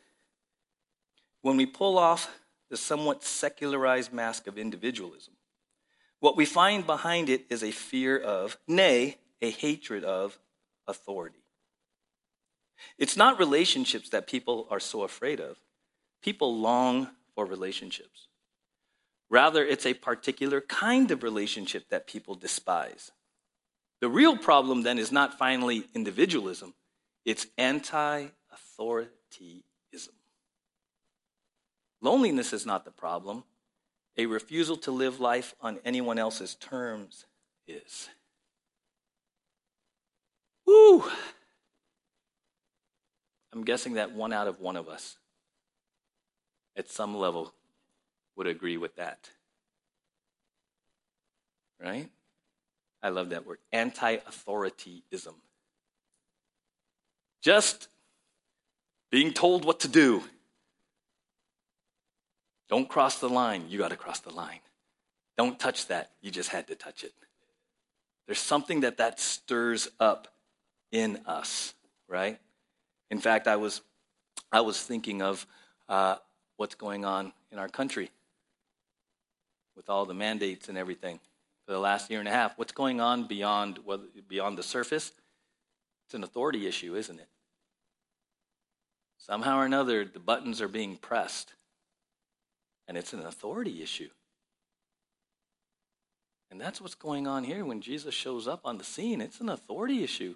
[1.42, 2.30] when we pull off
[2.70, 5.34] the somewhat secularized mask of individualism,
[6.20, 10.38] what we find behind it is a fear of, nay, a hatred of
[10.86, 11.44] authority.
[12.98, 15.58] It's not relationships that people are so afraid of.
[16.22, 18.28] People long for relationships.
[19.28, 23.10] Rather, it's a particular kind of relationship that people despise.
[24.04, 26.74] The real problem then is not finally individualism,
[27.24, 29.64] it's anti authority
[32.02, 33.44] Loneliness is not the problem.
[34.18, 37.24] A refusal to live life on anyone else's terms
[37.66, 38.10] is.
[40.66, 41.02] Woo!
[43.54, 45.16] I'm guessing that one out of one of us,
[46.76, 47.54] at some level,
[48.36, 49.30] would agree with that.
[51.82, 52.10] Right?
[53.04, 55.34] I love that word anti authorityism.
[57.42, 57.88] Just
[59.10, 60.24] being told what to do
[62.70, 63.66] don't cross the line.
[63.68, 64.60] You got to cross the line.
[65.36, 66.12] Don't touch that.
[66.22, 67.12] You just had to touch it.
[68.26, 70.28] There's something that that stirs up
[70.90, 71.74] in us,
[72.08, 72.40] right?
[73.10, 73.82] In fact, I was,
[74.50, 75.46] I was thinking of
[75.90, 76.16] uh,
[76.56, 78.10] what's going on in our country
[79.76, 81.20] with all the mandates and everything
[81.66, 82.58] for the last year and a half.
[82.58, 83.78] What's going on beyond,
[84.28, 85.12] beyond the surface?
[86.06, 87.28] It's an authority issue, isn't it?
[89.18, 91.54] Somehow or another, the buttons are being pressed
[92.86, 94.10] and it's an authority issue.
[96.50, 99.20] And that's what's going on here when Jesus shows up on the scene.
[99.20, 100.34] It's an authority issue.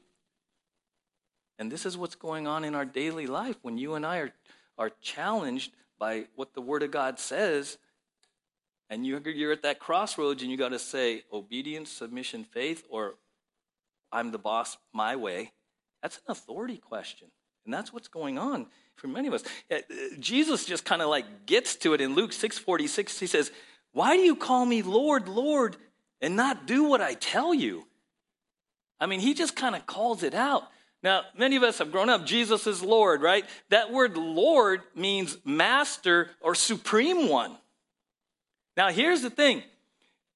[1.59, 4.33] And this is what's going on in our daily life when you and I are,
[4.79, 7.79] are challenged by what the Word of God says.
[8.91, 13.17] And you're, at that crossroads and you got to say obedience, submission, faith, or
[14.11, 15.53] I'm the boss my way.
[16.03, 17.29] That's an authority question.
[17.65, 19.45] And that's what's going on for many of us.
[19.71, 19.79] Uh,
[20.19, 23.19] Jesus just kind of like gets to it in Luke 6:46.
[23.19, 23.53] He says,
[23.93, 25.77] "Why do you call me Lord, Lord,
[26.23, 27.87] and not do what I tell you?"
[28.99, 30.65] I mean, he just kind of calls it out.
[31.03, 33.45] Now, many of us have grown up, Jesus is Lord, right?
[33.69, 37.57] That word Lord means master or supreme one.
[38.79, 39.65] Now, here's the thing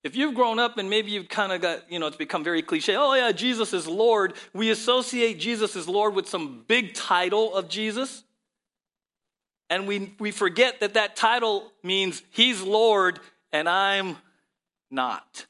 [0.03, 2.61] if you've grown up and maybe you've kind of got, you know, it's become very
[2.61, 7.55] cliche, oh yeah, Jesus is Lord, we associate Jesus as Lord with some big title
[7.55, 8.25] of Jesus.
[9.71, 13.21] And we, we forget that that title means he's Lord
[13.53, 14.17] and I'm
[14.91, 15.47] not.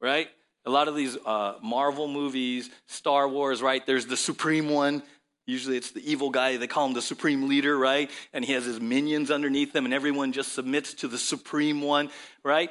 [0.00, 0.28] Right?
[0.64, 3.84] A lot of these uh, Marvel movies, Star Wars, right?
[3.84, 5.02] There's the supreme one,
[5.46, 8.10] Usually it's the evil guy, they call him the supreme leader, right?
[8.32, 12.10] And he has his minions underneath him, and everyone just submits to the supreme one,
[12.42, 12.70] right?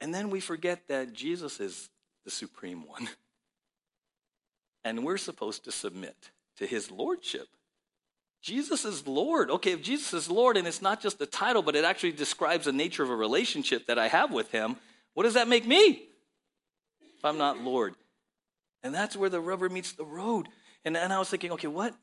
[0.00, 1.88] And then we forget that Jesus is
[2.24, 3.08] the supreme one.
[4.82, 6.16] And we're supposed to submit
[6.56, 7.48] to his lordship.
[8.40, 9.50] Jesus is Lord.
[9.50, 12.64] Okay, if Jesus is Lord and it's not just a title, but it actually describes
[12.64, 14.76] the nature of a relationship that I have with him,
[15.12, 16.02] what does that make me?
[17.18, 17.94] If I'm not Lord.
[18.82, 20.48] And that's where the rubber meets the road.
[20.84, 21.94] And, and I was thinking, okay, what,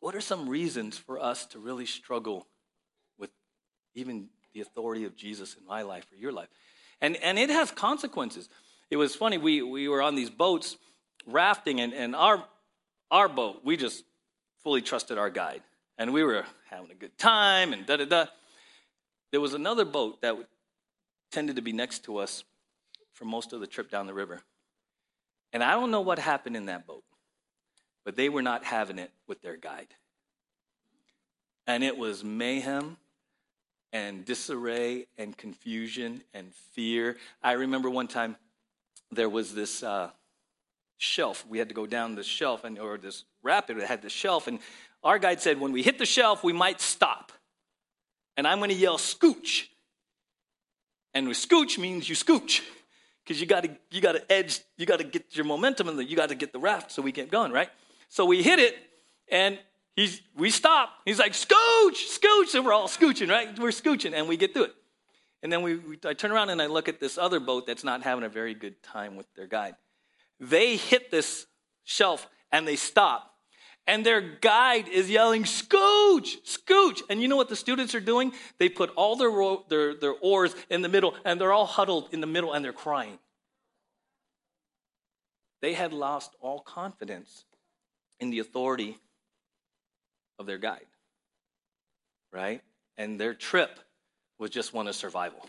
[0.00, 2.46] what are some reasons for us to really struggle
[3.18, 3.30] with
[3.94, 6.48] even the authority of Jesus in my life or your life.
[7.00, 8.48] And, and it has consequences.
[8.90, 10.76] It was funny, we, we were on these boats
[11.26, 12.42] rafting, and, and our,
[13.10, 14.04] our boat, we just
[14.62, 15.62] fully trusted our guide.
[15.98, 18.26] And we were having a good time and da da da.
[19.32, 20.36] There was another boat that
[21.32, 22.44] tended to be next to us
[23.12, 24.40] for most of the trip down the river.
[25.52, 27.04] And I don't know what happened in that boat,
[28.04, 29.88] but they were not having it with their guide.
[31.66, 32.96] And it was mayhem
[33.92, 37.16] and disarray and confusion and fear.
[37.42, 38.36] I remember one time
[39.10, 40.10] there was this uh,
[40.98, 41.46] shelf.
[41.48, 44.46] We had to go down this shelf, and or this rapid that had this shelf,
[44.46, 44.58] and
[45.02, 47.32] our guide said, when we hit the shelf, we might stop.
[48.36, 49.68] And I'm going to yell, scooch.
[51.14, 52.60] And with scooch means you scooch
[53.28, 56.08] because you got to you got to edge, you got to get your momentum, and
[56.08, 57.68] you got to get the raft so we get going, right?
[58.08, 58.74] So we hit it,
[59.30, 59.58] and
[59.94, 60.88] he's we stop.
[61.04, 63.56] He's like scooch, scooch, and we're all scooching, right?
[63.58, 64.74] We're scooching, and we get through it.
[65.42, 67.84] And then we, we I turn around and I look at this other boat that's
[67.84, 69.74] not having a very good time with their guide.
[70.40, 71.46] They hit this
[71.84, 73.34] shelf and they stop.
[73.88, 77.00] And their guide is yelling, Scooch, Scooch.
[77.08, 78.32] And you know what the students are doing?
[78.58, 82.08] They put all their, ro- their, their oars in the middle and they're all huddled
[82.12, 83.18] in the middle and they're crying.
[85.62, 87.46] They had lost all confidence
[88.20, 88.98] in the authority
[90.38, 90.86] of their guide,
[92.30, 92.60] right?
[92.98, 93.80] And their trip
[94.38, 95.48] was just one of survival.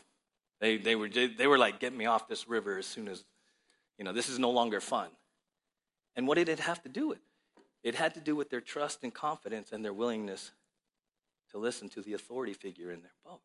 [0.62, 3.26] They, they, were, they were like, get me off this river as soon as,
[3.98, 5.10] you know, this is no longer fun.
[6.16, 7.20] And what did it have to do with?
[7.84, 10.52] It had to do with their trust and confidence and their willingness
[11.52, 13.42] to listen to the authority figure in their boat.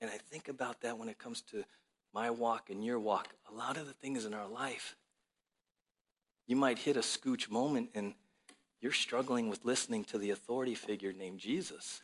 [0.00, 1.64] And I think about that when it comes to
[2.12, 3.28] my walk and your walk.
[3.50, 4.96] A lot of the things in our life,
[6.46, 8.14] you might hit a scooch moment and
[8.80, 12.02] you're struggling with listening to the authority figure named Jesus.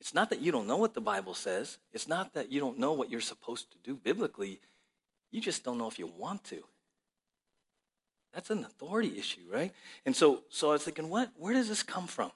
[0.00, 1.78] It's not that you don't know what the Bible says.
[1.92, 4.60] It's not that you don't know what you're supposed to do biblically.
[5.30, 6.62] You just don't know if you want to.
[8.36, 9.72] That's an authority issue, right?
[10.04, 11.30] And so, so I was thinking, what?
[11.38, 12.30] Where does this come from?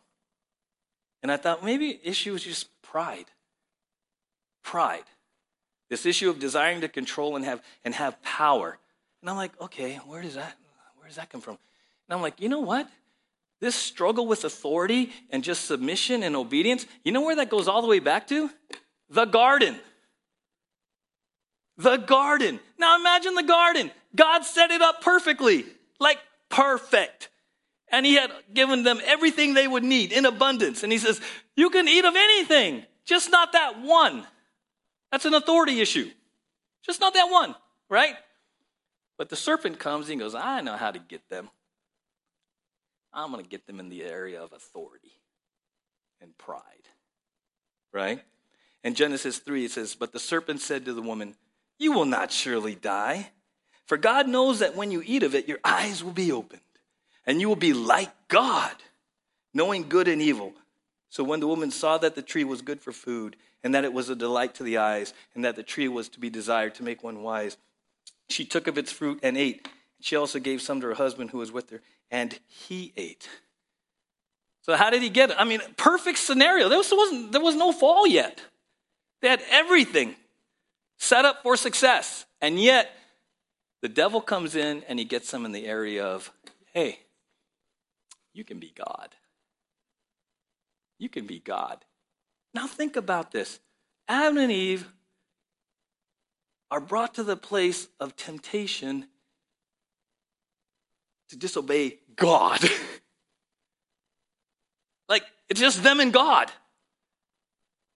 [1.22, 3.26] And I thought maybe issue is just pride.
[4.62, 5.04] Pride.
[5.90, 8.78] This issue of desiring to control and have and have power.
[9.20, 10.56] And I'm like, okay, where does that
[10.96, 11.58] where does that come from?
[12.08, 12.88] And I'm like, you know what?
[13.60, 17.82] This struggle with authority and just submission and obedience, you know where that goes all
[17.82, 18.48] the way back to?
[19.10, 19.76] The garden.
[21.76, 22.58] The garden.
[22.78, 23.90] Now imagine the garden.
[24.16, 25.66] God set it up perfectly,
[26.00, 27.28] like perfect.
[27.92, 30.82] And He had given them everything they would need in abundance.
[30.82, 31.20] And He says,
[31.56, 34.26] You can eat of anything, just not that one.
[35.12, 36.10] That's an authority issue.
[36.84, 37.54] Just not that one,
[37.88, 38.14] right?
[39.18, 41.50] But the serpent comes and goes, I know how to get them.
[43.12, 45.12] I'm going to get them in the area of authority
[46.20, 46.62] and pride.
[47.92, 48.22] Right?
[48.82, 51.34] In Genesis 3, it says, But the serpent said to the woman,
[51.78, 53.30] You will not surely die.
[53.90, 56.60] For God knows that when you eat of it, your eyes will be opened,
[57.26, 58.70] and you will be like God,
[59.52, 60.52] knowing good and evil.
[61.08, 63.92] So when the woman saw that the tree was good for food, and that it
[63.92, 66.84] was a delight to the eyes, and that the tree was to be desired to
[66.84, 67.56] make one wise,
[68.28, 69.66] she took of its fruit and ate.
[70.00, 71.80] She also gave some to her husband who was with her,
[72.12, 73.28] and he ate.
[74.62, 75.36] So how did he get it?
[75.36, 76.68] I mean, perfect scenario.
[76.68, 78.40] There was, there was no fall yet.
[79.20, 80.14] They had everything
[80.96, 82.24] set up for success.
[82.40, 82.92] And yet,
[83.82, 86.30] the devil comes in and he gets them in the area of,
[86.72, 87.00] hey,
[88.32, 89.14] you can be God.
[90.98, 91.84] You can be God.
[92.54, 93.60] Now think about this.
[94.08, 94.86] Adam and Eve
[96.70, 99.06] are brought to the place of temptation
[101.30, 102.60] to disobey God.
[105.08, 106.50] like, it's just them and God.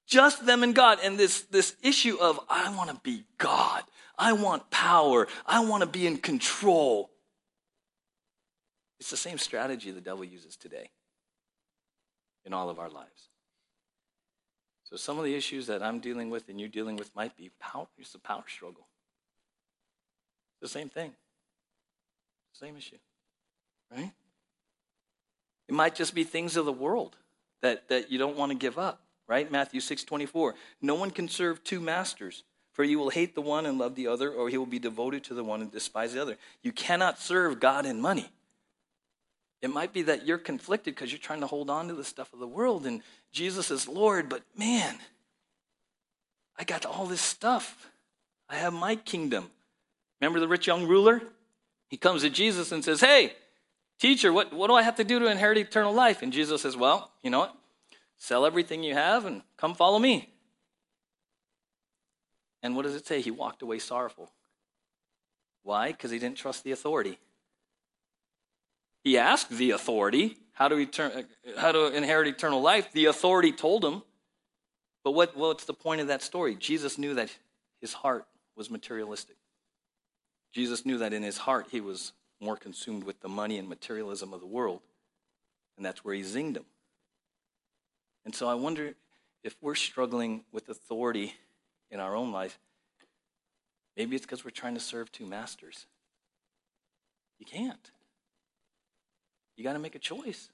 [0.07, 0.99] Just them and God.
[1.03, 3.83] And this, this issue of, I want to be God.
[4.19, 5.29] I want power.
[5.47, 7.11] I want to be in control.
[9.01, 10.91] It's the same strategy the devil uses today
[12.45, 13.29] in all of our lives.
[14.85, 17.51] So some of the issues that I'm dealing with and you're dealing with might be
[17.59, 17.87] power.
[17.99, 18.87] It's a power struggle.
[20.61, 21.13] It's the same thing.
[22.53, 22.99] Same issue
[23.97, 24.13] right?
[25.69, 27.17] It might just be things of the world
[27.63, 29.51] that, that you don't want to give up, right?
[29.51, 30.55] Matthew 6 24.
[30.83, 32.45] No one can serve two masters,
[32.75, 35.25] for you will hate the one and love the other, or he will be devoted
[35.25, 36.37] to the one and despise the other.
[36.63, 38.29] You cannot serve God and money.
[39.63, 42.33] It might be that you're conflicted because you're trying to hold on to the stuff
[42.35, 43.01] of the world, and
[43.33, 44.97] Jesus is Lord, but man,
[46.59, 47.91] I got all this stuff.
[48.51, 49.51] I have my kingdom.
[50.21, 51.23] Remember the rich young ruler?
[51.89, 53.33] He comes to Jesus and says, Hey,
[53.99, 56.23] Teacher, what, what do I have to do to inherit eternal life?
[56.23, 57.57] And Jesus says, Well, you know what?
[58.19, 60.34] Sell everything you have and come follow me.
[62.65, 63.21] And what does it say?
[63.21, 64.33] He walked away sorrowful.
[65.65, 65.93] Why?
[65.93, 67.19] Because he didn't trust the authority.
[69.05, 72.91] He asked the authority how to, return, uh, how to inherit eternal life.
[72.93, 74.03] The authority told him.
[75.05, 76.55] But what, what's the point of that story?
[76.55, 77.37] Jesus knew that
[77.83, 78.25] his heart
[78.57, 79.37] was materialistic.
[80.55, 84.33] Jesus knew that in his heart he was more consumed with the money and materialism
[84.33, 84.81] of the world.
[85.77, 86.65] And that's where he zinged him.
[88.25, 88.95] And so I wonder
[89.43, 91.35] if we're struggling with authority
[91.91, 92.59] in our own life,
[93.97, 95.87] maybe it's because we're trying to serve two masters.
[97.39, 97.91] You can't.
[99.57, 100.51] You got to make a choice.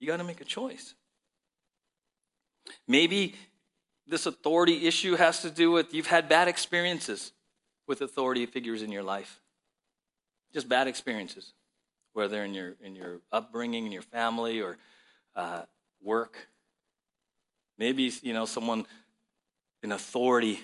[0.00, 0.94] You got to make a choice.
[2.86, 3.34] Maybe
[4.06, 7.32] this authority issue has to do with you've had bad experiences
[7.86, 9.40] with authority figures in your life.
[10.52, 11.52] Just bad experiences,
[12.12, 14.78] whether in your in your upbringing, in your family, or
[15.34, 15.62] uh,
[16.02, 16.48] work.
[17.78, 18.86] Maybe you know someone
[19.84, 20.60] in authority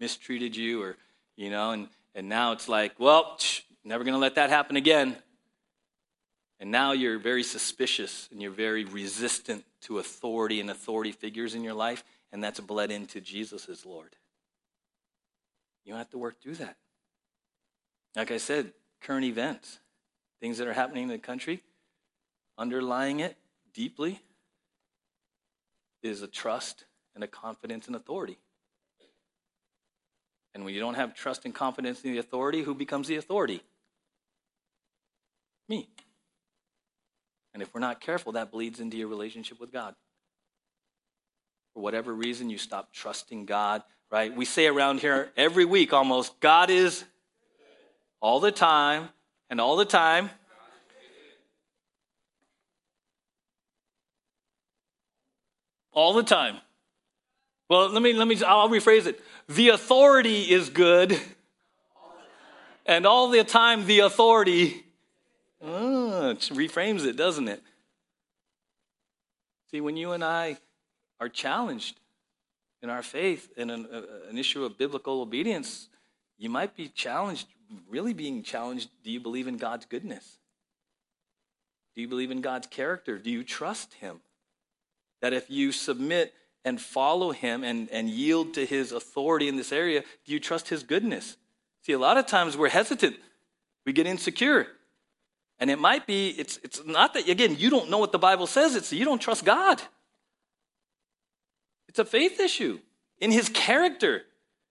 [0.00, 0.96] mistreated you, or
[1.36, 4.76] you know, and and now it's like, well, tsh, never going to let that happen
[4.76, 5.16] again.
[6.58, 11.62] And now you're very suspicious and you're very resistant to authority and authority figures in
[11.62, 14.16] your life, and that's bled into Jesus as Lord.
[15.84, 16.76] You don't have to work through that.
[18.16, 19.78] Like I said, current events,
[20.40, 21.62] things that are happening in the country,
[22.56, 23.36] underlying it
[23.72, 24.20] deeply
[26.02, 26.84] is a trust
[27.18, 28.38] and a confidence in authority.
[30.54, 33.60] And when you don't have trust and confidence in the authority, who becomes the authority?
[35.68, 35.88] Me.
[37.52, 39.96] And if we're not careful, that bleeds into your relationship with God.
[41.74, 44.34] For whatever reason, you stop trusting God, right?
[44.34, 47.02] We say around here every week almost, God is
[48.20, 49.08] all the time
[49.50, 50.30] and all the time.
[55.90, 56.58] All the time.
[57.68, 59.20] Well, let me, let me, I'll rephrase it.
[59.48, 61.18] The authority is good,
[62.86, 64.84] and all the time the authority
[65.60, 67.62] it reframes it, doesn't it?
[69.70, 70.58] See, when you and I
[71.20, 72.00] are challenged
[72.82, 75.88] in our faith in an, uh, an issue of biblical obedience,
[76.38, 77.48] you might be challenged,
[77.88, 78.88] really being challenged.
[79.02, 80.38] Do you believe in God's goodness?
[81.94, 83.18] Do you believe in God's character?
[83.18, 84.20] Do you trust Him?
[85.20, 86.32] That if you submit
[86.68, 90.68] and follow Him and, and yield to His authority in this area, do you trust
[90.68, 91.36] His goodness?
[91.82, 93.16] See, a lot of times we're hesitant,
[93.84, 94.68] we get insecure.
[95.60, 98.46] And it might be, it's, it's not that, again, you don't know what the Bible
[98.46, 99.82] says, it's you don't trust God.
[101.88, 102.78] It's a faith issue
[103.18, 104.22] in his character.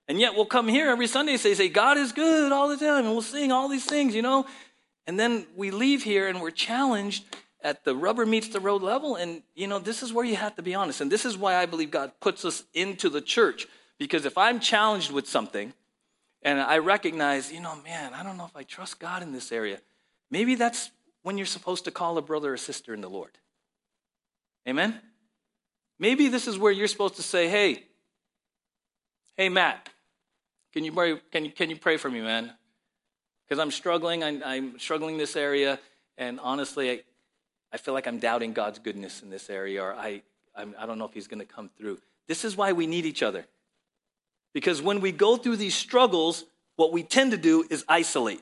[0.08, 2.78] And yet we'll come here every Sunday and say, say, God is good all the
[2.78, 4.46] time, and we'll sing all these things, you know?
[5.06, 7.26] And then we leave here and we're challenged
[7.68, 9.18] at the rubber meets the road level.
[9.18, 11.02] And, you know, this is where you have to be honest.
[11.02, 13.68] And this is why I believe God puts us into the church.
[13.98, 15.74] Because if I'm challenged with something
[16.42, 19.52] and I recognize, you know, man, I don't know if I trust God in this
[19.52, 19.82] area,
[20.32, 20.92] maybe that's
[21.24, 23.38] when you're supposed to call a brother or sister in the Lord.
[24.66, 25.02] Amen?
[26.00, 27.84] Maybe this is where you're supposed to say, hey,
[29.36, 29.90] hey, Matt,
[30.72, 32.54] can you pray, can you, can you pray for me, man?
[33.44, 34.24] Because I'm struggling.
[34.24, 35.80] I'm, I'm struggling this area.
[36.18, 37.02] And honestly, I,
[37.72, 40.22] I feel like I'm doubting God's goodness in this area, or I,
[40.56, 42.00] I'm, I don't know if He's going to come through.
[42.28, 43.46] This is why we need each other.
[44.54, 46.46] Because when we go through these struggles,
[46.76, 48.42] what we tend to do is isolate.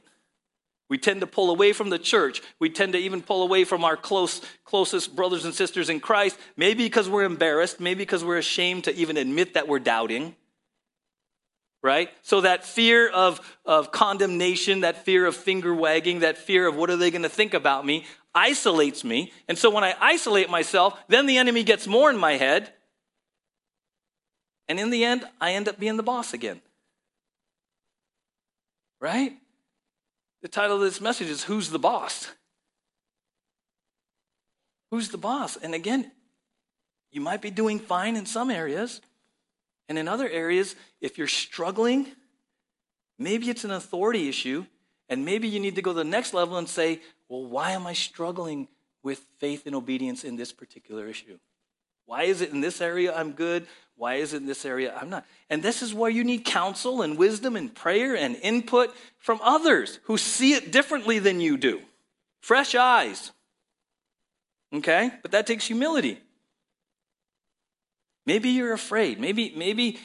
[0.88, 2.42] We tend to pull away from the church.
[2.60, 6.38] We tend to even pull away from our close, closest brothers and sisters in Christ,
[6.56, 10.36] maybe because we're embarrassed, maybe because we're ashamed to even admit that we're doubting.
[11.86, 12.10] Right?
[12.24, 16.90] So that fear of, of condemnation, that fear of finger wagging, that fear of what
[16.90, 19.32] are they going to think about me, isolates me.
[19.48, 22.74] And so when I isolate myself, then the enemy gets more in my head.
[24.68, 26.60] And in the end, I end up being the boss again.
[29.00, 29.34] Right?
[30.42, 32.32] The title of this message is Who's the Boss?
[34.90, 35.56] Who's the boss?
[35.56, 36.12] And again,
[37.12, 39.02] you might be doing fine in some areas.
[39.88, 42.08] And in other areas, if you're struggling,
[43.20, 44.66] maybe it's an authority issue.
[45.10, 47.86] And maybe you need to go to the next level and say, well, why am
[47.86, 48.68] I struggling
[49.04, 51.38] with faith and obedience in this particular issue?
[52.06, 53.68] Why is it in this area I'm good?
[53.96, 55.26] Why is it in this area I'm not?
[55.50, 60.00] And this is where you need counsel and wisdom and prayer and input from others
[60.04, 61.82] who see it differently than you do.
[62.42, 63.32] Fresh eyes.
[64.74, 65.12] Okay?
[65.22, 66.20] But that takes humility.
[68.26, 69.20] Maybe you're afraid.
[69.20, 70.00] Maybe, maybe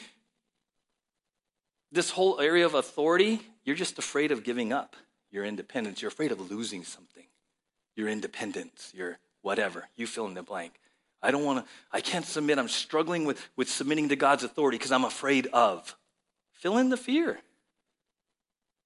[1.91, 4.95] this whole area of authority, you're just afraid of giving up
[5.31, 6.01] your independence.
[6.01, 7.25] You're afraid of losing something.
[7.95, 9.87] Your independence, your whatever.
[9.95, 10.73] You fill in the blank.
[11.23, 12.57] I don't want to, I can't submit.
[12.57, 15.95] I'm struggling with, with submitting to God's authority because I'm afraid of.
[16.53, 17.39] Fill in the fear.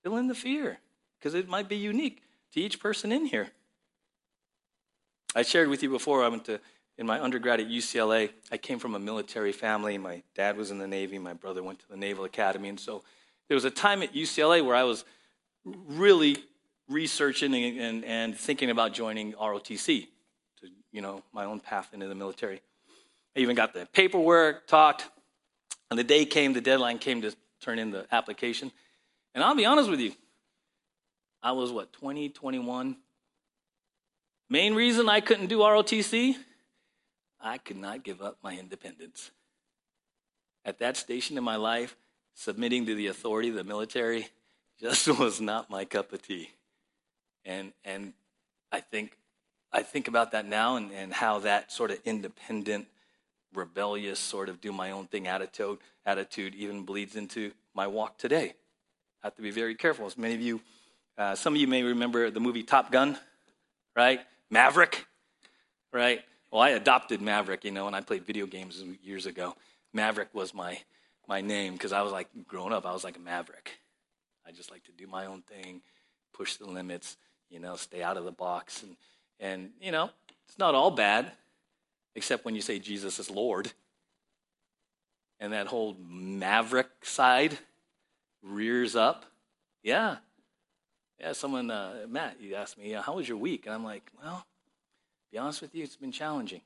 [0.03, 0.79] Fill in the fear
[1.19, 2.21] because it might be unique
[2.53, 3.49] to each person in here.
[5.35, 6.59] I shared with you before, I went to,
[6.97, 9.97] in my undergrad at UCLA, I came from a military family.
[9.97, 12.69] My dad was in the Navy, my brother went to the Naval Academy.
[12.69, 13.03] And so
[13.47, 15.03] there was a time at UCLA where I was
[15.65, 16.37] really
[16.87, 20.07] researching and, and, and thinking about joining ROTC,
[20.61, 22.61] to, you know, my own path into the military.
[23.35, 25.09] I even got the paperwork, talked,
[25.89, 28.71] and the day came, the deadline came to turn in the application.
[29.33, 30.13] And I'll be honest with you,
[31.43, 32.97] I was what, 20, 21?
[34.49, 36.35] Main reason I couldn't do ROTC,
[37.45, 39.29] I could not give up my independence.
[40.65, 41.95] At that station in my life,
[42.33, 44.27] submitting to the authority of the military
[44.81, 46.49] just was not my cup of tea.
[47.45, 48.13] And, and
[48.71, 49.15] I, think,
[49.71, 52.87] I think about that now and, and how that sort of independent,
[53.53, 58.55] rebellious, sort of do my own thing attitude, attitude even bleeds into my walk today.
[59.21, 60.07] I have to be very careful.
[60.07, 60.61] As many of you,
[61.15, 63.19] uh, some of you may remember the movie Top Gun,
[63.95, 64.19] right?
[64.49, 65.05] Maverick,
[65.93, 66.23] right?
[66.51, 69.55] Well, I adopted Maverick, you know, when I played video games years ago.
[69.93, 70.79] Maverick was my,
[71.27, 73.79] my name because I was like, growing up, I was like a maverick.
[74.47, 75.81] I just like to do my own thing,
[76.33, 77.17] push the limits,
[77.49, 78.83] you know, stay out of the box.
[78.83, 78.95] And,
[79.39, 80.09] and you know,
[80.47, 81.31] it's not all bad,
[82.15, 83.71] except when you say Jesus is Lord.
[85.39, 87.57] And that whole maverick side
[88.41, 89.25] rears up.
[89.83, 90.17] Yeah,
[91.19, 93.65] yeah, someone, uh, Matt, you asked me, how was your week?
[93.65, 94.45] And I'm like, well,
[95.35, 96.61] be honest with you, it's been challenging.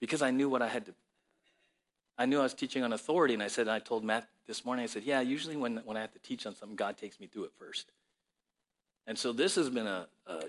[0.00, 0.94] Because I knew what I had to,
[2.16, 3.34] I knew I was teaching on authority.
[3.34, 6.02] And I said, I told Matt this morning, I said, yeah, usually when, when I
[6.02, 7.90] have to teach on something, God takes me through it first.
[9.08, 10.44] And so this has been a, a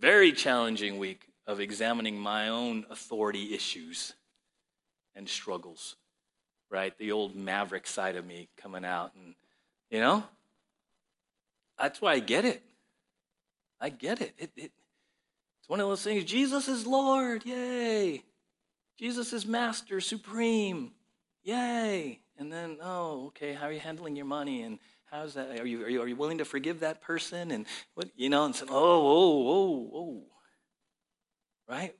[0.00, 4.14] very challenging week of examining my own authority issues
[5.14, 5.96] and struggles,
[6.70, 6.96] right?
[6.96, 9.12] The old maverick side of me coming out.
[9.14, 9.34] And,
[9.90, 10.24] you know,
[11.78, 12.62] that's why I get it.
[13.78, 14.32] I get it.
[14.38, 14.72] it, it
[15.68, 17.44] it's one of those things Jesus is Lord.
[17.44, 18.22] Yay.
[18.98, 20.92] Jesus is Master, Supreme.
[21.44, 22.20] Yay.
[22.38, 24.62] And then, oh, okay, how are you handling your money?
[24.62, 24.78] And
[25.10, 25.60] how's that?
[25.60, 27.50] Are you, are you, are you willing to forgive that person?
[27.50, 30.22] And what, you know, and say, oh, oh, oh, oh.
[31.68, 31.94] Right?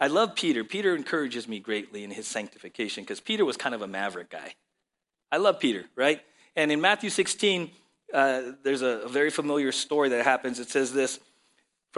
[0.00, 0.64] I love Peter.
[0.64, 4.54] Peter encourages me greatly in his sanctification because Peter was kind of a maverick guy.
[5.30, 6.20] I love Peter, right?
[6.56, 7.70] And in Matthew 16,
[8.12, 10.58] uh, there's a, a very familiar story that happens.
[10.58, 11.20] It says this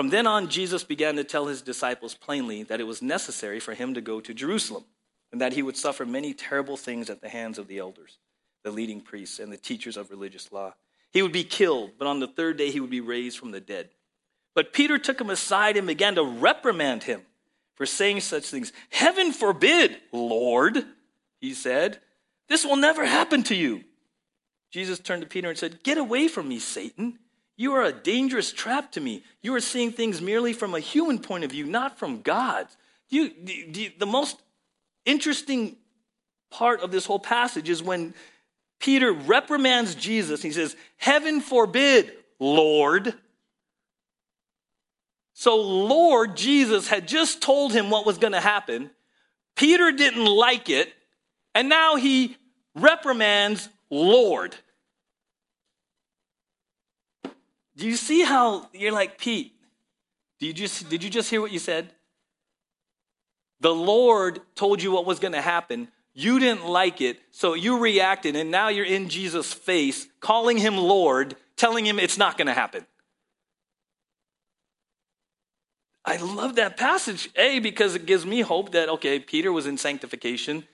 [0.01, 3.75] From then on, Jesus began to tell his disciples plainly that it was necessary for
[3.75, 4.87] him to go to Jerusalem
[5.31, 8.17] and that he would suffer many terrible things at the hands of the elders,
[8.65, 10.73] the leading priests, and the teachers of religious law.
[11.13, 13.61] He would be killed, but on the third day he would be raised from the
[13.61, 13.91] dead.
[14.55, 17.21] But Peter took him aside and began to reprimand him
[17.75, 18.73] for saying such things.
[18.89, 20.83] Heaven forbid, Lord,
[21.43, 22.01] he said.
[22.49, 23.85] This will never happen to you.
[24.71, 27.19] Jesus turned to Peter and said, Get away from me, Satan.
[27.61, 29.23] You are a dangerous trap to me.
[29.43, 32.75] You are seeing things merely from a human point of view, not from God's.
[33.11, 34.41] You, the, the most
[35.05, 35.77] interesting
[36.51, 38.15] part of this whole passage is when
[38.79, 40.41] Peter reprimands Jesus.
[40.41, 43.13] He says, Heaven forbid, Lord.
[45.35, 48.91] So, Lord Jesus had just told him what was going to happen.
[49.55, 50.91] Peter didn't like it,
[51.55, 52.39] and now he
[52.75, 54.57] reprimands Lord.
[57.81, 59.55] Do you see how you're like, Pete,
[60.39, 61.91] did you just, did you just hear what you said?
[63.61, 65.89] The Lord told you what was going to happen.
[66.13, 70.77] You didn't like it, so you reacted, and now you're in Jesus' face, calling him
[70.77, 72.85] Lord, telling him it's not going to happen.
[76.05, 79.79] I love that passage, A, because it gives me hope that, okay, Peter was in
[79.79, 80.65] sanctification.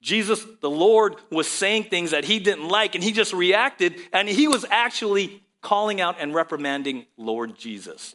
[0.00, 4.28] Jesus, the Lord, was saying things that he didn't like, and he just reacted, and
[4.28, 8.14] he was actually calling out and reprimanding Lord Jesus.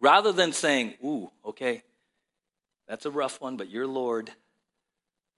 [0.00, 1.82] Rather than saying, Ooh, okay,
[2.86, 4.30] that's a rough one, but you're Lord,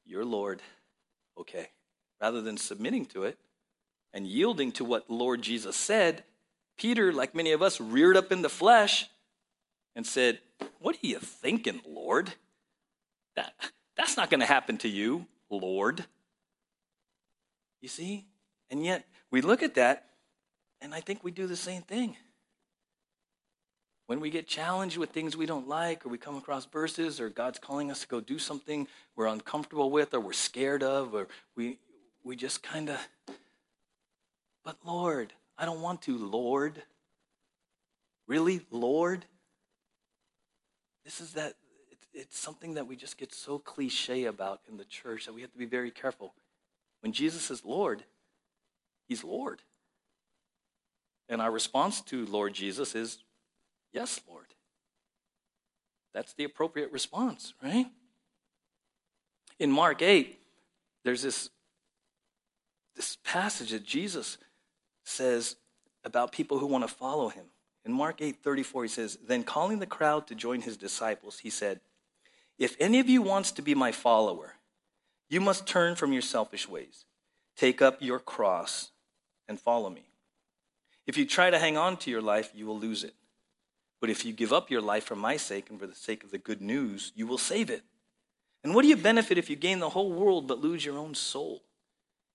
[0.04, 0.62] you're Lord,
[1.38, 1.68] okay.
[2.20, 3.38] Rather than submitting to it
[4.12, 6.24] and yielding to what Lord Jesus said,
[6.76, 9.08] Peter, like many of us, reared up in the flesh
[9.94, 10.40] and said,
[10.78, 12.32] What are you thinking, Lord?
[13.36, 13.54] That,
[13.96, 15.26] that's not going to happen to you.
[15.50, 16.04] Lord.
[17.80, 18.26] You see?
[18.70, 20.06] And yet we look at that
[20.80, 22.16] and I think we do the same thing.
[24.06, 27.28] When we get challenged with things we don't like, or we come across verses, or
[27.28, 28.86] God's calling us to go do something
[29.16, 31.26] we're uncomfortable with, or we're scared of, or
[31.56, 31.78] we,
[32.22, 32.98] we just kind of,
[34.64, 36.82] but Lord, I don't want to, Lord.
[38.28, 39.24] Really, Lord?
[41.06, 41.54] this is that
[42.16, 45.52] it's, something that we just get so cliche about in the church that we have
[45.52, 46.34] to be very careful.
[47.00, 48.02] When Jesus is Lord,
[49.06, 49.62] he's Lord.
[51.28, 53.18] And our response to Lord Jesus is,
[53.92, 54.46] Yes, Lord.
[56.12, 57.86] That's the appropriate response, right?
[59.58, 60.38] In Mark 8,
[61.04, 61.50] there's this,
[62.94, 64.38] this passage that Jesus
[65.04, 65.56] says
[66.04, 67.46] about people who want to follow him.
[67.84, 71.50] In Mark 8 34, he says, Then calling the crowd to join his disciples, he
[71.50, 71.80] said,
[72.58, 74.54] If any of you wants to be my follower,
[75.28, 77.04] you must turn from your selfish ways,
[77.56, 78.90] take up your cross,
[79.48, 80.06] and follow me.
[81.06, 83.14] If you try to hang on to your life, you will lose it.
[84.00, 86.30] But if you give up your life for my sake and for the sake of
[86.30, 87.82] the good news, you will save it.
[88.62, 91.14] And what do you benefit if you gain the whole world but lose your own
[91.14, 91.62] soul?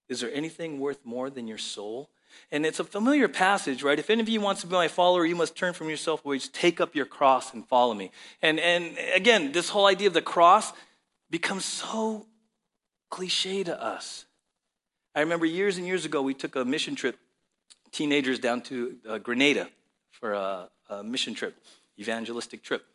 [0.07, 2.09] Is there anything worth more than your soul?
[2.51, 3.97] And it's a familiar passage, right?
[3.97, 6.49] If any of you wants to be my follower, you must turn from yourself ways,
[6.49, 8.11] take up your cross and follow me.
[8.41, 10.73] And and again, this whole idea of the cross
[11.29, 12.27] becomes so
[13.09, 14.25] cliche to us.
[15.13, 17.17] I remember years and years ago, we took a mission trip,
[17.91, 19.69] teenagers down to uh, Grenada
[20.11, 21.55] for a, a mission trip,
[21.99, 22.85] evangelistic trip.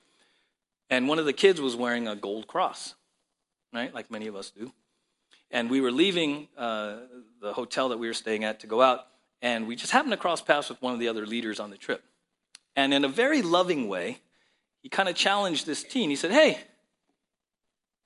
[0.88, 2.94] And one of the kids was wearing a gold cross,
[3.72, 3.92] right?
[3.92, 4.72] Like many of us do.
[5.50, 6.96] And we were leaving uh,
[7.40, 9.06] the hotel that we were staying at to go out,
[9.42, 11.76] and we just happened to cross paths with one of the other leaders on the
[11.76, 12.02] trip.
[12.74, 14.18] And in a very loving way,
[14.82, 16.10] he kind of challenged this teen.
[16.10, 16.58] He said, Hey,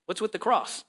[0.07, 0.85] what's with the cross?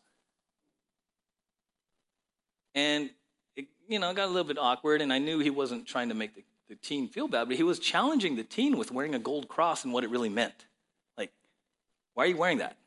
[2.74, 3.10] And
[3.56, 6.16] it, you know, got a little bit awkward, and I knew he wasn't trying to
[6.16, 9.20] make the, the teen feel bad, but he was challenging the teen with wearing a
[9.20, 10.66] gold cross and what it really meant.
[11.18, 11.32] Like,
[12.14, 12.78] why are you wearing that?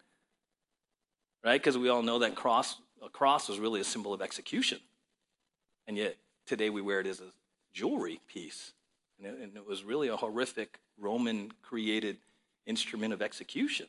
[1.45, 1.61] Right?
[1.61, 4.79] Because we all know that cross a cross was really a symbol of execution.
[5.87, 7.31] And yet today we wear it as a
[7.75, 8.73] jewelry piece.
[9.19, 12.17] And it, and it was really a horrific Roman created
[12.67, 13.87] instrument of execution.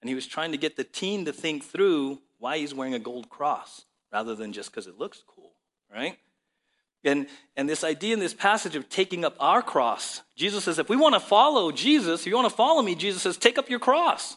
[0.00, 2.98] And he was trying to get the teen to think through why he's wearing a
[3.00, 5.52] gold cross rather than just because it looks cool,
[5.92, 6.16] right?
[7.02, 10.88] And, and this idea in this passage of taking up our cross, Jesus says, if
[10.88, 13.70] we want to follow Jesus, if you want to follow me, Jesus says, take up
[13.70, 14.36] your cross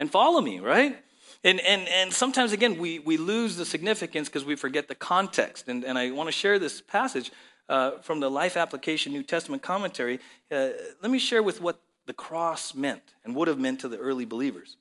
[0.00, 0.96] and follow me, right?
[1.44, 5.68] And, and, and sometimes, again, we, we lose the significance because we forget the context.
[5.68, 7.30] And, and I want to share this passage
[7.68, 10.18] uh, from the Life Application New Testament commentary.
[10.50, 10.70] Uh,
[11.00, 14.24] let me share with what the cross meant and would have meant to the early
[14.24, 14.76] believers.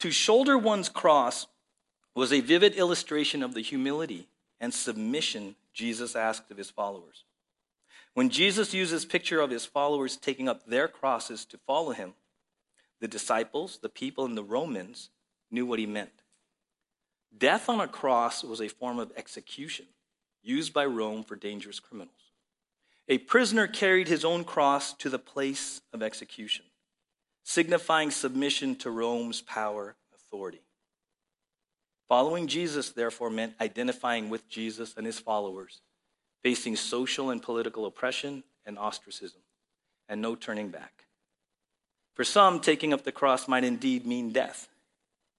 [0.00, 1.46] To shoulder one's cross
[2.14, 4.28] was a vivid illustration of the humility
[4.60, 7.24] and submission Jesus asked of his followers.
[8.14, 12.14] When Jesus used this picture of his followers taking up their crosses to follow him,
[13.00, 15.10] the disciples, the people, and the Romans
[15.50, 16.22] knew what he meant.
[17.36, 19.86] Death on a cross was a form of execution
[20.42, 22.32] used by Rome for dangerous criminals.
[23.08, 26.64] A prisoner carried his own cross to the place of execution,
[27.44, 30.62] signifying submission to Rome's power authority.
[32.08, 35.80] Following Jesus, therefore, meant identifying with Jesus and his followers,
[36.42, 39.40] facing social and political oppression and ostracism,
[40.08, 41.06] and no turning back.
[42.14, 44.68] For some, taking up the cross might indeed mean death.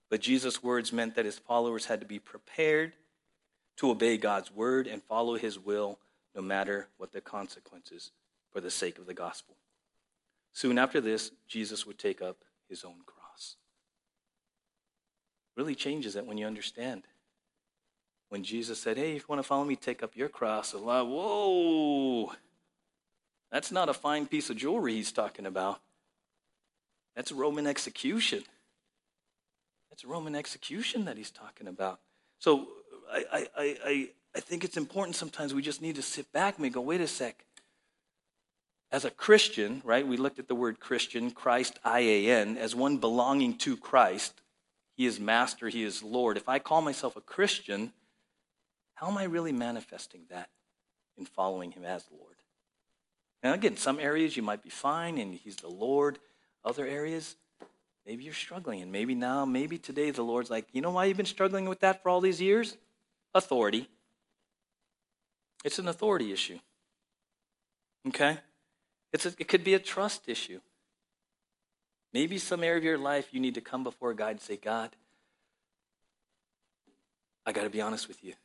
[0.10, 2.94] But Jesus' words meant that his followers had to be prepared
[3.78, 6.00] to obey God's word and follow his will
[6.36, 8.12] no matter what the consequences
[8.52, 9.56] for the sake of the gospel.
[10.54, 12.38] Soon after this, Jesus would take up
[12.70, 13.58] his own cross.
[15.56, 17.04] Really changes it when you understand.
[18.30, 20.74] When Jesus said, Hey, if you want to follow me, take up your cross.
[20.74, 22.32] A lot, whoa,
[23.52, 25.80] that's not a fine piece of jewelry he's talking about.
[27.16, 28.44] That's Roman execution.
[29.92, 32.00] It's a Roman execution that he's talking about.
[32.40, 32.68] So
[33.12, 33.48] I, I,
[33.86, 37.02] I, I think it's important sometimes we just need to sit back and go, wait
[37.02, 37.44] a sec.
[38.92, 42.74] As a Christian, right, we looked at the word Christian, Christ, I A N, as
[42.74, 44.42] one belonging to Christ.
[44.96, 46.38] He is master, he is Lord.
[46.38, 47.92] If I call myself a Christian,
[48.96, 50.50] how am I really manifesting that
[51.18, 52.36] in following him as Lord?
[53.44, 56.18] Now, again, some areas you might be fine and he's the Lord.
[56.64, 57.36] Other areas,
[58.08, 61.18] Maybe you're struggling, and maybe now, maybe today, the Lord's like, you know why you've
[61.18, 62.78] been struggling with that for all these years?
[63.36, 63.90] Authority.
[65.66, 66.58] It's an authority issue.
[68.08, 68.38] Okay?
[69.12, 70.62] It's a, it could be a trust issue.
[72.14, 74.96] Maybe some area of your life you need to come before God and say, God,
[77.46, 78.36] I got to be honest with you.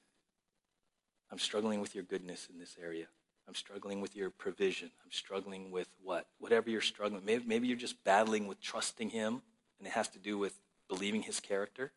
[1.31, 3.07] I'm struggling with your goodness in this area.
[3.47, 4.91] I'm struggling with your provision.
[5.05, 6.27] I'm struggling with what?
[6.41, 7.25] Whatever you're struggling.
[7.25, 9.43] Maybe, maybe you're just battling with trusting Him
[9.83, 10.55] and it has to do with
[10.89, 11.91] believing his character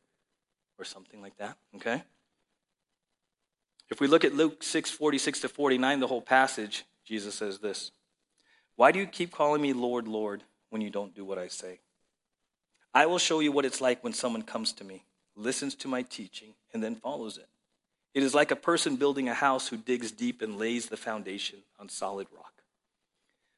[0.79, 2.01] or something like that, okay?
[3.91, 7.91] If we look at Luke 6 46 to 49, the whole passage, Jesus says this
[8.75, 11.79] Why do you keep calling me Lord, Lord, when you don't do what I say?
[12.91, 15.05] I will show you what it's like when someone comes to me,
[15.35, 17.47] listens to my teaching, and then follows it.
[18.15, 21.59] It is like a person building a house who digs deep and lays the foundation
[21.79, 22.54] on solid rock.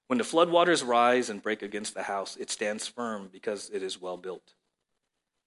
[0.07, 4.01] When the floodwaters rise and break against the house, it stands firm because it is
[4.01, 4.53] well built.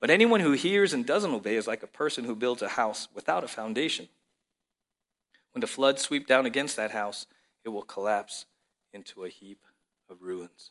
[0.01, 3.09] But anyone who hears and doesn't obey is like a person who builds a house
[3.15, 4.09] without a foundation.
[5.53, 7.27] When the floods sweep down against that house,
[7.65, 8.47] it will collapse
[8.93, 9.65] into a heap
[10.09, 10.71] of ruins.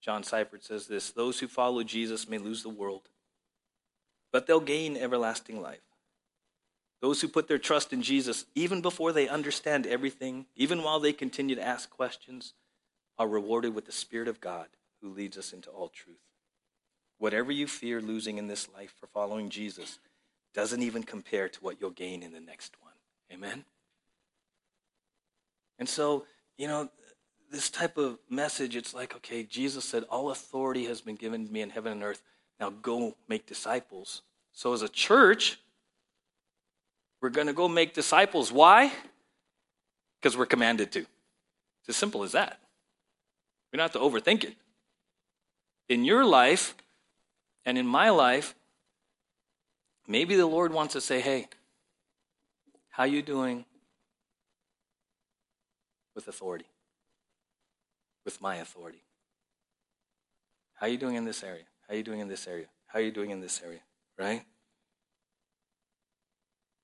[0.00, 3.08] John Seifert says this Those who follow Jesus may lose the world,
[4.32, 5.80] but they'll gain everlasting life.
[7.00, 11.12] Those who put their trust in Jesus, even before they understand everything, even while they
[11.12, 12.54] continue to ask questions,
[13.18, 14.66] are rewarded with the Spirit of God
[15.00, 16.16] who leads us into all truth.
[17.18, 19.98] Whatever you fear losing in this life for following Jesus
[20.54, 22.92] doesn't even compare to what you'll gain in the next one.
[23.32, 23.64] Amen?
[25.78, 26.88] And so, you know,
[27.50, 31.52] this type of message, it's like, okay, Jesus said, All authority has been given to
[31.52, 32.22] me in heaven and earth.
[32.60, 34.22] Now go make disciples.
[34.52, 35.58] So, as a church,
[37.20, 38.52] we're going to go make disciples.
[38.52, 38.92] Why?
[40.20, 41.00] Because we're commanded to.
[41.00, 42.60] It's as simple as that.
[43.74, 44.54] We don't have to overthink it.
[45.88, 46.76] In your life
[47.66, 48.54] and in my life,
[50.06, 51.48] maybe the Lord wants to say, hey,
[52.90, 53.64] how you doing
[56.14, 56.66] with authority?
[58.24, 59.02] With my authority.
[60.74, 61.64] How you doing in this area?
[61.88, 62.66] How you doing in this area?
[62.86, 63.80] How you doing in this area?
[64.16, 64.44] Right?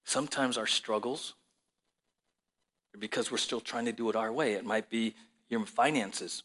[0.03, 1.35] Sometimes our struggles
[2.99, 4.55] because we're still trying to do it our way.
[4.55, 5.15] It might be
[5.49, 6.43] your finances.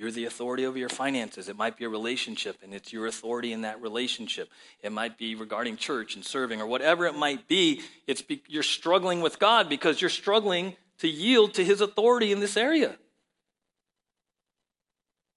[0.00, 1.50] You're the authority over your finances.
[1.50, 4.48] It might be a relationship, and it's your authority in that relationship.
[4.82, 7.82] It might be regarding church and serving, or whatever it might be.
[8.06, 12.40] It's be, you're struggling with God because you're struggling to yield to His authority in
[12.40, 12.96] this area.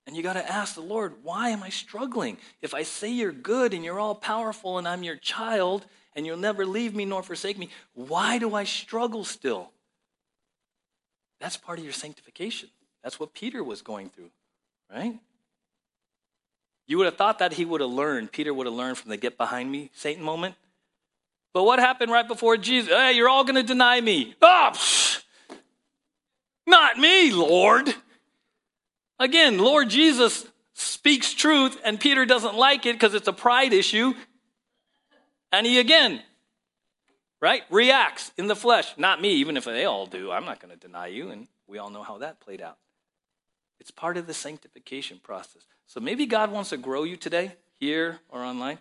[0.08, 2.38] And you got to ask the Lord, why am I struggling?
[2.62, 5.86] If I say you're good and you're all powerful and I'm your child,
[6.16, 7.68] and you'll never leave me nor forsake me.
[7.96, 9.72] Why do I struggle still?
[11.42, 12.70] That's part of your sanctification.
[13.04, 14.30] That's what Peter was going through,
[14.94, 15.20] right?
[16.86, 19.18] You would have thought that he would have learned, Peter would have learned from the
[19.18, 20.56] get behind me Satan moment.
[21.54, 22.92] But what happened right before Jesus?
[22.92, 24.36] Hey, you're all going to deny me.
[24.42, 24.72] Oh,
[26.66, 27.94] not me, Lord.
[29.20, 34.14] Again, Lord Jesus speaks truth, and Peter doesn't like it because it's a pride issue.
[35.52, 36.22] And he again,
[37.40, 38.92] right, reacts in the flesh.
[38.98, 40.32] Not me, even if they all do.
[40.32, 41.30] I'm not going to deny you.
[41.30, 42.78] And we all know how that played out.
[43.84, 45.64] It's part of the sanctification process.
[45.88, 48.78] So maybe God wants to grow you today, here or online,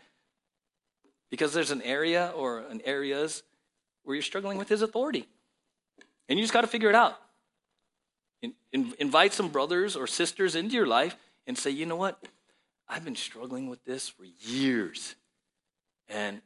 [1.29, 3.43] because there's an area or an areas
[4.05, 5.27] where you're struggling with his authority.
[6.29, 7.19] And you just got to figure it out.
[8.43, 11.17] In, in, invite some brothers or sisters into your life
[11.49, 12.25] and say, you know what?
[12.89, 15.17] I've been struggling with this for years.
[16.09, 16.41] And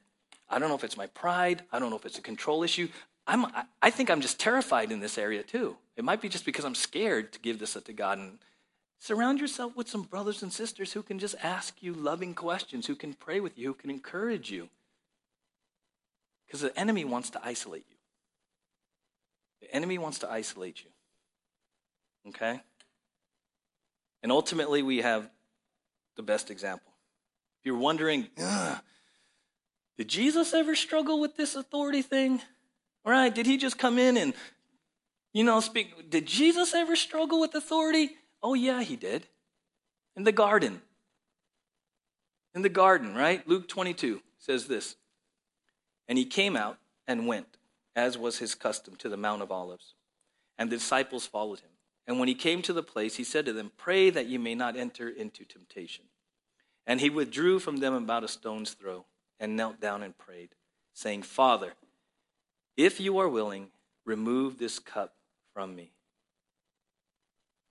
[0.49, 1.61] I don't know if it's my pride.
[1.71, 2.89] I don't know if it's a control issue.
[3.27, 3.47] I'm,
[3.83, 5.77] I think I'm just terrified in this area too.
[5.97, 8.19] It might be just because I'm scared to give this up to God.
[8.19, 8.39] And
[8.99, 12.95] surround yourself with some brothers and sisters who can just ask you loving questions, who
[12.95, 14.69] can pray with you, who can encourage you.
[16.47, 17.97] Because the enemy wants to isolate you.
[19.63, 20.91] The enemy wants to isolate you.
[22.29, 22.61] Okay?
[24.23, 25.29] And ultimately, we have
[26.17, 26.93] the best example.
[27.61, 28.29] If you're wondering,
[29.99, 32.41] did Jesus ever struggle with this authority thing?
[33.07, 34.35] Right, did he just come in and,
[35.33, 36.11] you know, speak?
[36.11, 38.11] Did Jesus ever struggle with authority?
[38.43, 39.29] Oh, yeah, he did.
[40.17, 40.83] In the garden.
[42.53, 43.47] In the garden, right?
[43.47, 44.97] Luke 22 says this
[46.09, 47.59] And he came out and went,
[47.95, 49.95] as was his custom, to the Mount of Olives.
[50.59, 51.71] And the disciples followed him.
[52.09, 54.57] And when he came to the place, he said to them, Pray that you may
[54.57, 56.07] not enter into temptation.
[56.87, 59.07] And he withdrew from them about a stone's throw
[59.39, 60.51] and knelt down and prayed,
[60.93, 61.75] saying, Father,
[62.77, 63.69] if you are willing,
[64.05, 65.15] remove this cup
[65.55, 65.93] from me.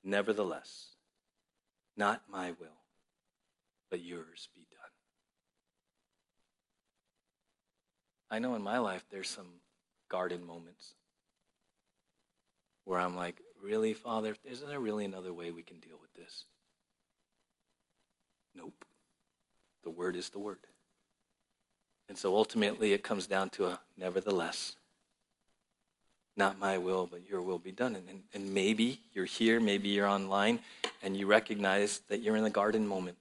[0.04, 0.90] Nevertheless,
[1.98, 2.82] not my will,
[3.90, 4.80] but yours be done.
[8.30, 9.62] I know in my life there's some
[10.10, 10.94] garden moments
[12.84, 16.46] where I'm like, really, Father, isn't there really another way we can deal with this?
[18.54, 18.86] Nope.
[19.84, 20.60] The word is the word.
[22.08, 24.76] And so ultimately it comes down to a nevertheless.
[26.38, 27.96] Not my will, but your will be done.
[27.96, 30.60] And, and maybe you're here, maybe you're online,
[31.02, 33.18] and you recognize that you're in a garden moment.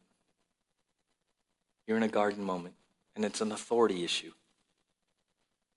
[1.87, 2.75] You're in a garden moment,
[3.15, 4.33] and it's an authority issue.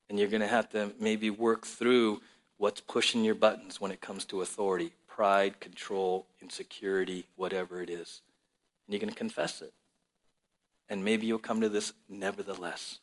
[0.10, 2.22] And you're going to have to maybe work through
[2.58, 8.22] what's pushing your buttons when it comes to authority pride, control, insecurity, whatever it is.
[8.86, 9.74] And you're going to confess it.
[10.90, 13.00] And maybe you'll come to this, nevertheless,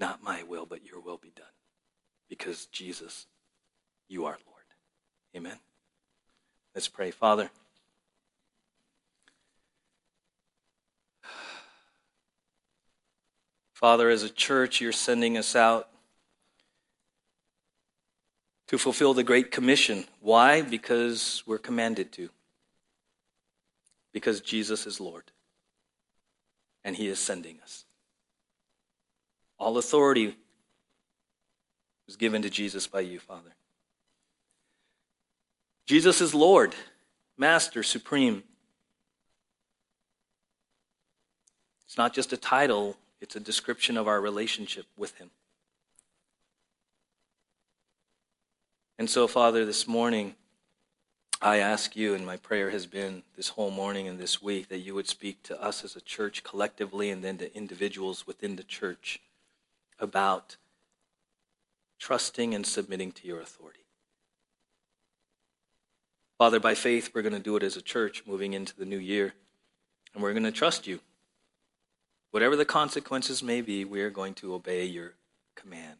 [0.00, 1.44] not my will, but your will be done.
[2.30, 3.26] Because Jesus,
[4.08, 4.64] you are Lord.
[5.36, 5.58] Amen.
[6.74, 7.10] Let's pray.
[7.10, 7.50] Father,
[13.72, 15.88] Father, as a church, you're sending us out
[18.66, 20.04] to fulfill the Great Commission.
[20.20, 20.62] Why?
[20.62, 22.28] Because we're commanded to.
[24.12, 25.30] Because Jesus is Lord.
[26.84, 27.84] And He is sending us.
[29.58, 30.36] All authority
[32.06, 33.54] was given to Jesus by you, Father.
[35.88, 36.74] Jesus is Lord,
[37.38, 38.42] Master, Supreme.
[41.86, 45.30] It's not just a title, it's a description of our relationship with Him.
[48.98, 50.34] And so, Father, this morning,
[51.40, 54.80] I ask you, and my prayer has been this whole morning and this week, that
[54.80, 58.62] you would speak to us as a church collectively and then to individuals within the
[58.62, 59.20] church
[59.98, 60.58] about
[61.98, 63.77] trusting and submitting to your authority.
[66.38, 68.98] Father, by faith, we're going to do it as a church moving into the new
[68.98, 69.34] year,
[70.14, 71.00] and we're going to trust you.
[72.30, 75.14] Whatever the consequences may be, we are going to obey your
[75.56, 75.98] command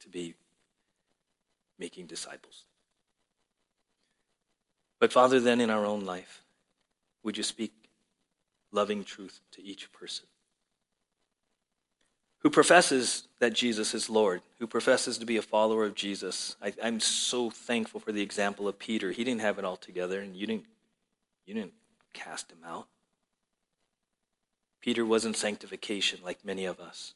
[0.00, 0.34] to be
[1.78, 2.64] making disciples.
[4.98, 6.42] But Father, then in our own life,
[7.22, 7.72] would you speak
[8.72, 10.26] loving truth to each person
[12.44, 16.56] who professes that Jesus is Lord, who professes to be a follower of Jesus?
[16.62, 19.12] I, am so thankful for the example of Peter.
[19.12, 20.66] He didn't have it all together, and you didn't,
[21.46, 21.72] you didn't
[22.12, 22.86] cast him out.
[24.82, 27.14] Peter was in sanctification like many of us,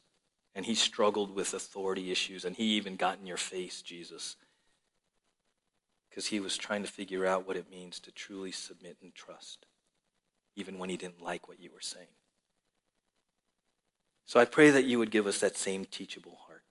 [0.55, 4.37] and he struggled with authority issues, and he even got in your face, Jesus,
[6.09, 9.67] because he was trying to figure out what it means to truly submit and trust,
[10.57, 12.07] even when he didn't like what you were saying.
[14.29, 16.63] So I pray that you would give us that same teachable heart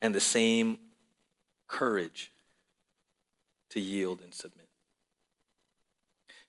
[0.00, 0.78] and the same
[1.68, 2.32] courage
[3.68, 4.68] to yield and submit.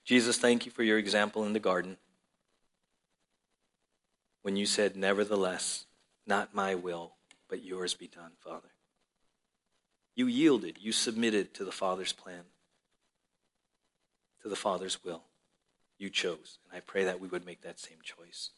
[0.02, 1.98] Jesus, thank you for your example in the garden
[4.40, 5.84] when you said, Nevertheless,
[6.26, 7.12] not my will,
[7.50, 8.70] but yours be done, Father.
[10.14, 12.44] You yielded, you submitted to the Father's plan,
[14.40, 15.24] to the Father's will.
[15.98, 16.56] You chose.
[16.64, 18.52] And I pray that we would make that same choice.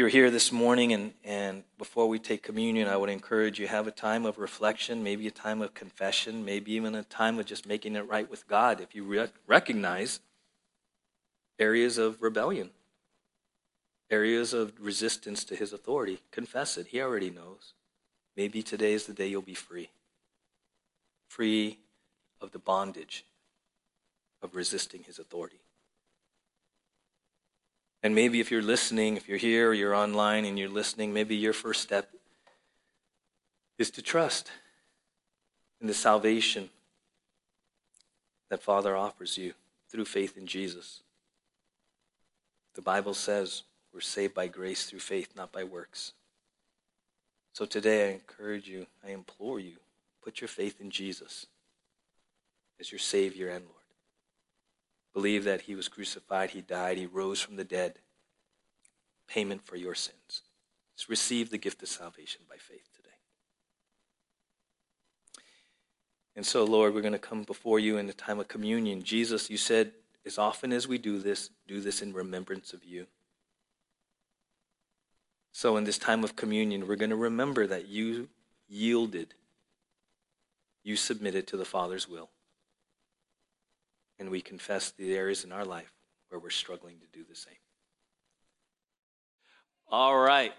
[0.00, 3.86] You're here this morning and, and before we take communion, I would encourage you have
[3.86, 7.66] a time of reflection, maybe a time of confession, maybe even a time of just
[7.66, 8.80] making it right with God.
[8.80, 10.20] If you re- recognize
[11.58, 12.70] areas of rebellion,
[14.10, 16.86] areas of resistance to his authority, confess it.
[16.86, 17.74] He already knows.
[18.38, 19.90] Maybe today is the day you'll be free.
[21.28, 21.78] Free
[22.40, 23.26] of the bondage
[24.40, 25.60] of resisting his authority.
[28.02, 31.36] And maybe if you're listening, if you're here or you're online and you're listening, maybe
[31.36, 32.10] your first step
[33.78, 34.50] is to trust
[35.80, 36.70] in the salvation
[38.48, 39.52] that Father offers you
[39.90, 41.02] through faith in Jesus.
[42.74, 46.12] The Bible says we're saved by grace through faith, not by works.
[47.52, 49.76] So today I encourage you, I implore you,
[50.22, 51.46] put your faith in Jesus
[52.78, 53.79] as your Savior and Lord.
[55.12, 57.98] Believe that He was crucified, He died, He rose from the dead.
[59.28, 60.42] Payment for your sins.
[60.96, 63.10] Just receive the gift of salvation by faith today.
[66.36, 69.02] And so, Lord, we're going to come before you in the time of communion.
[69.02, 69.92] Jesus, you said,
[70.26, 73.06] as often as we do this, do this in remembrance of you.
[75.52, 78.28] So, in this time of communion, we're going to remember that you
[78.68, 79.34] yielded,
[80.84, 82.30] you submitted to the Father's will.
[84.20, 85.92] And we confess the areas in our life
[86.28, 87.54] where we're struggling to do the same.
[89.90, 90.52] All right.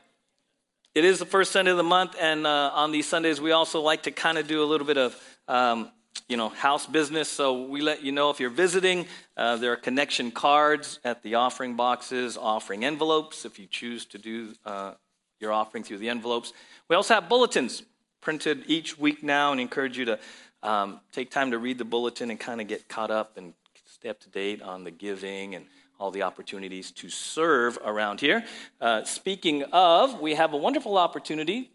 [0.93, 3.79] It is the first Sunday of the month, and uh, on these Sundays, we also
[3.79, 5.15] like to kind of do a little bit of
[5.47, 5.89] um,
[6.27, 7.29] you know, house business.
[7.29, 9.05] So we let you know if you're visiting.
[9.37, 14.17] Uh, there are connection cards at the offering boxes, offering envelopes if you choose to
[14.17, 14.93] do uh,
[15.39, 16.51] your offering through the envelopes.
[16.89, 17.83] We also have bulletins
[18.21, 20.19] printed each week now and encourage you to
[20.63, 23.53] um, take time to read the bulletin and kind of get caught up and
[23.85, 25.65] stay up to date on the giving and
[25.99, 28.43] all the opportunities to serve around here.
[28.79, 31.71] Uh, speaking of, we have a wonderful opportunity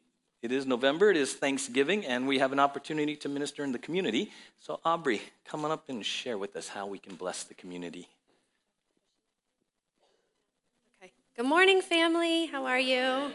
[0.47, 3.81] it is November, it is Thanksgiving, and we have an opportunity to minister in the
[3.81, 4.31] community.
[4.61, 8.09] So, Aubrey, come on up and share with us how we can bless the community.
[11.03, 11.11] Okay.
[11.37, 12.47] Good morning, family.
[12.47, 13.33] How are you?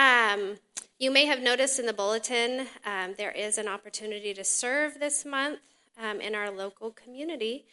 [0.00, 0.56] Um,
[0.98, 5.26] you may have noticed in the bulletin um, there is an opportunity to serve this
[5.26, 5.58] month
[6.02, 7.66] um, in our local community.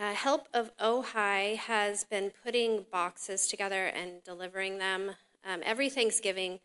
[0.00, 5.12] Uh, Help of Ojai has been putting boxes together and delivering them
[5.48, 6.58] um, every Thanksgiving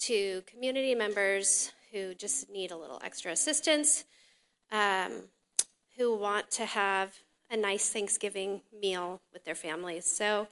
[0.00, 4.04] to community members who just need a little extra assistance,
[4.70, 5.22] um,
[5.96, 7.14] who want to have
[7.50, 10.04] a nice Thanksgiving meal with their families.
[10.04, 10.48] So,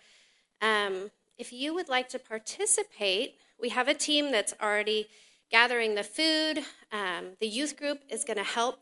[0.62, 5.08] um, if you would like to participate, we have a team that's already
[5.50, 6.64] gathering the food.
[6.92, 8.80] Um, the youth group is going to help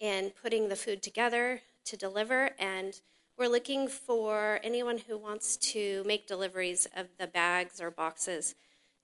[0.00, 3.00] in putting the food together to deliver, and
[3.38, 8.54] we're looking for anyone who wants to make deliveries of the bags or boxes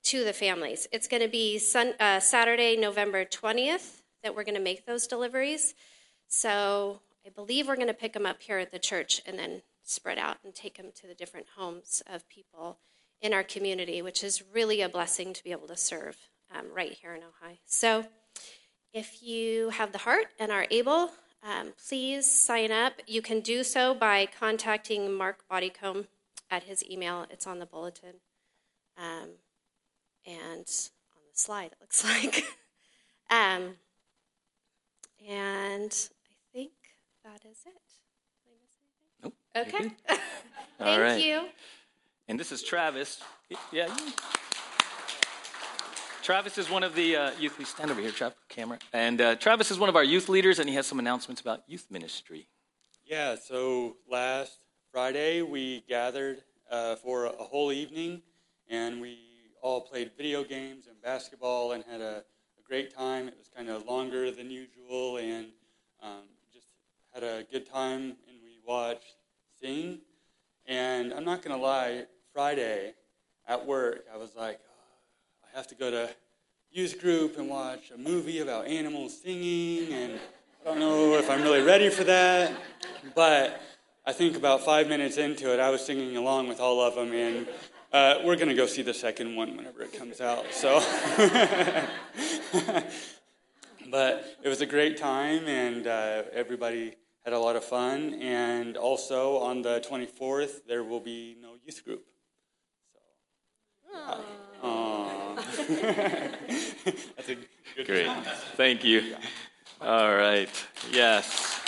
[0.04, 0.86] to the families.
[0.92, 5.06] It's going to be sun, uh, Saturday, November 20th, that we're going to make those
[5.06, 5.74] deliveries.
[6.28, 9.62] So I believe we're going to pick them up here at the church and then
[9.82, 12.78] spread out and take them to the different homes of people
[13.20, 16.16] in our community, which is really a blessing to be able to serve
[16.54, 17.58] um, right here in Ojai.
[17.64, 18.06] So
[18.92, 21.10] if you have the heart and are able,
[21.42, 22.94] um, please sign up.
[23.06, 26.06] You can do so by contacting Mark Bodycomb
[26.50, 27.26] at his email.
[27.30, 28.14] It's on the bulletin.
[28.96, 29.30] Um,
[30.26, 32.44] and on the slide, it looks like.
[33.30, 33.76] um,
[35.28, 36.72] and I think
[37.24, 37.82] that is it.
[39.22, 39.34] Nope.
[39.56, 39.92] Okay.
[40.78, 41.22] Thank right.
[41.22, 41.46] you.
[42.28, 43.20] And this is Travis.
[43.72, 43.94] Yeah.
[46.22, 47.56] Travis is one of the uh, youth.
[47.56, 48.78] We stand over here, Travis, camera.
[48.92, 51.62] And uh, Travis is one of our youth leaders, and he has some announcements about
[51.68, 52.48] youth ministry.
[53.04, 54.58] Yeah, so last
[54.90, 58.22] Friday we gathered uh, for a whole evening
[58.68, 59.18] and we
[59.62, 62.24] all played video games and basketball and had a,
[62.58, 63.28] a great time.
[63.28, 65.46] It was kind of longer than usual and
[66.02, 66.22] um,
[66.52, 66.66] just
[67.14, 69.14] had a good time and we watched
[69.60, 70.00] Sing.
[70.66, 72.06] And I'm not going to lie,
[72.36, 72.92] Friday
[73.48, 76.10] at work I was like, "Oh, I have to go to
[76.70, 80.20] youth group and watch a movie about animals singing and
[80.60, 82.52] I don't know if I'm really ready for that,
[83.14, 83.58] but
[84.04, 87.14] I think about five minutes into it, I was singing along with all of them,
[87.14, 87.48] and
[87.90, 90.52] uh, we're going to go see the second one whenever it comes out.
[90.52, 90.80] So,
[93.90, 98.12] but it was a great time, and uh, everybody had a lot of fun.
[98.20, 102.04] And also on the 24th, there will be no youth group.
[103.96, 104.20] So,
[104.62, 105.34] Aw.
[107.16, 107.36] That's a
[107.74, 108.10] good Great.
[108.56, 109.16] Thank you.
[109.80, 110.50] All right.
[110.92, 111.60] Yes.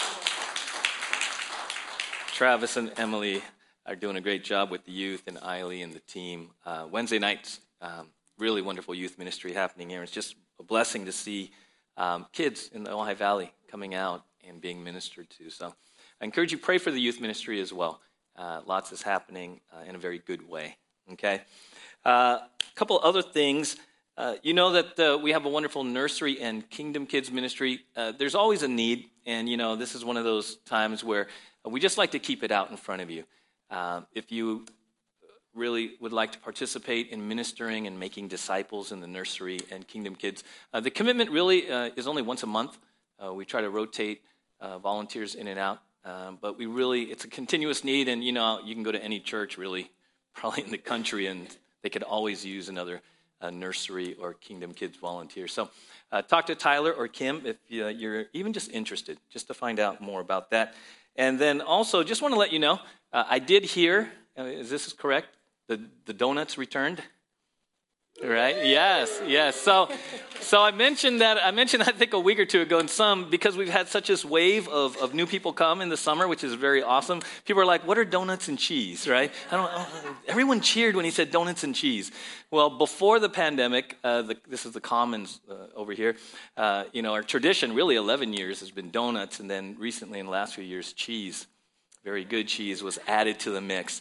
[2.35, 3.43] Travis and Emily
[3.87, 6.51] are doing a great job with the youth, and Eiley and the team.
[6.66, 8.09] Uh, Wednesday nights, um,
[8.39, 10.03] really wonderful youth ministry happening here.
[10.03, 11.51] It's just a blessing to see
[11.97, 15.49] um, kids in the Ojai Valley coming out and being ministered to.
[15.49, 15.74] So
[16.20, 18.01] I encourage you pray for the youth ministry as well.
[18.37, 20.76] Uh, lots is happening uh, in a very good way.
[21.12, 21.41] Okay.
[22.09, 23.77] Uh, a couple other things.
[24.17, 27.81] Uh, you know that uh, we have a wonderful nursery and Kingdom Kids ministry.
[27.95, 31.27] Uh, there's always a need, and you know this is one of those times where
[31.67, 33.25] we just like to keep it out in front of you.
[34.15, 34.65] If you
[35.55, 40.15] really would like to participate in ministering and making disciples in the nursery and Kingdom
[40.15, 42.79] Kids, uh, the commitment really uh, is only once a month.
[43.23, 44.23] Uh, we try to rotate
[44.63, 48.33] uh, volunteers in and out, um, but we really it's a continuous need, and you
[48.33, 49.91] know you can go to any church really,
[50.33, 53.01] probably in the country, and they could always use another
[53.41, 55.49] uh, nursery or Kingdom Kids volunteer.
[55.49, 55.70] So
[56.11, 59.79] uh, talk to Tyler or Kim if uh, you're even just interested, just to find
[59.79, 60.74] out more about that.
[61.16, 62.79] And then also, just want to let you know,
[63.12, 65.29] uh, I did hear, uh, is this is correct?
[65.66, 67.03] The, the donuts returned?
[68.23, 68.66] Right?
[68.66, 69.55] Yes, yes.
[69.55, 69.89] So,
[70.41, 71.39] so I mentioned that.
[71.41, 74.09] I mentioned I think a week or two ago, and some because we've had such
[74.09, 77.23] this wave of, of new people come in the summer, which is very awesome.
[77.45, 79.33] People are like, "What are donuts and cheese?" Right?
[79.53, 79.87] I don't.
[80.27, 82.11] Everyone cheered when he said donuts and cheese.
[82.51, 86.16] Well, before the pandemic, uh, the, this is the commons uh, over here.
[86.57, 90.27] Uh, you know, our tradition, really, 11 years has been donuts, and then recently, in
[90.27, 91.47] the last few years, cheese.
[92.05, 94.01] Very good cheese was added to the mix.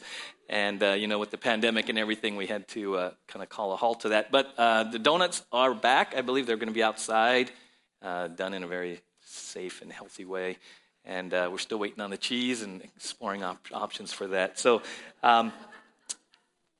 [0.50, 3.50] And, uh, you know, with the pandemic and everything, we had to uh, kind of
[3.50, 4.32] call a halt to that.
[4.32, 6.14] But uh, the donuts are back.
[6.16, 7.52] I believe they're going to be outside,
[8.02, 10.58] uh, done in a very safe and healthy way.
[11.04, 14.58] And uh, we're still waiting on the cheese and exploring op- options for that.
[14.58, 14.82] So,
[15.22, 15.52] um,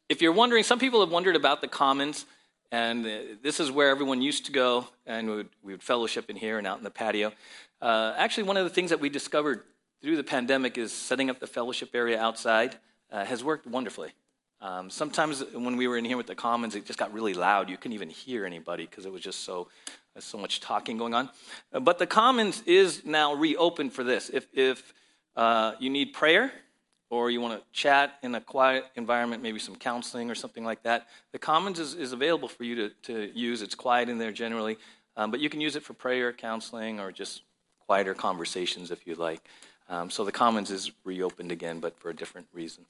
[0.08, 2.26] if you're wondering, some people have wondered about the commons.
[2.72, 3.10] And uh,
[3.44, 6.58] this is where everyone used to go, and we would, we would fellowship in here
[6.58, 7.34] and out in the patio.
[7.82, 9.64] Actually, one of the things that we discovered
[10.02, 12.78] through the pandemic is setting up the fellowship area outside
[13.12, 14.12] uh, has worked wonderfully.
[14.60, 17.70] Um, sometimes when we were in here with the commons, it just got really loud.
[17.70, 19.68] You couldn't even hear anybody because it was just so
[20.16, 21.30] uh, so much talking going on.
[21.72, 24.30] Uh, but the commons is now reopened for this.
[24.30, 24.94] If if
[25.36, 26.52] uh, you need prayer
[27.10, 30.84] or you want to chat in a quiet environment, maybe some counseling or something like
[30.84, 33.62] that, the commons is, is available for you to, to use.
[33.62, 34.78] It's quiet in there generally,
[35.16, 37.44] um, but you can use it for prayer, counseling, or just
[37.86, 39.42] quieter conversations if you like.
[39.90, 42.86] Um, so the Commons is reopened again, but for a different reason.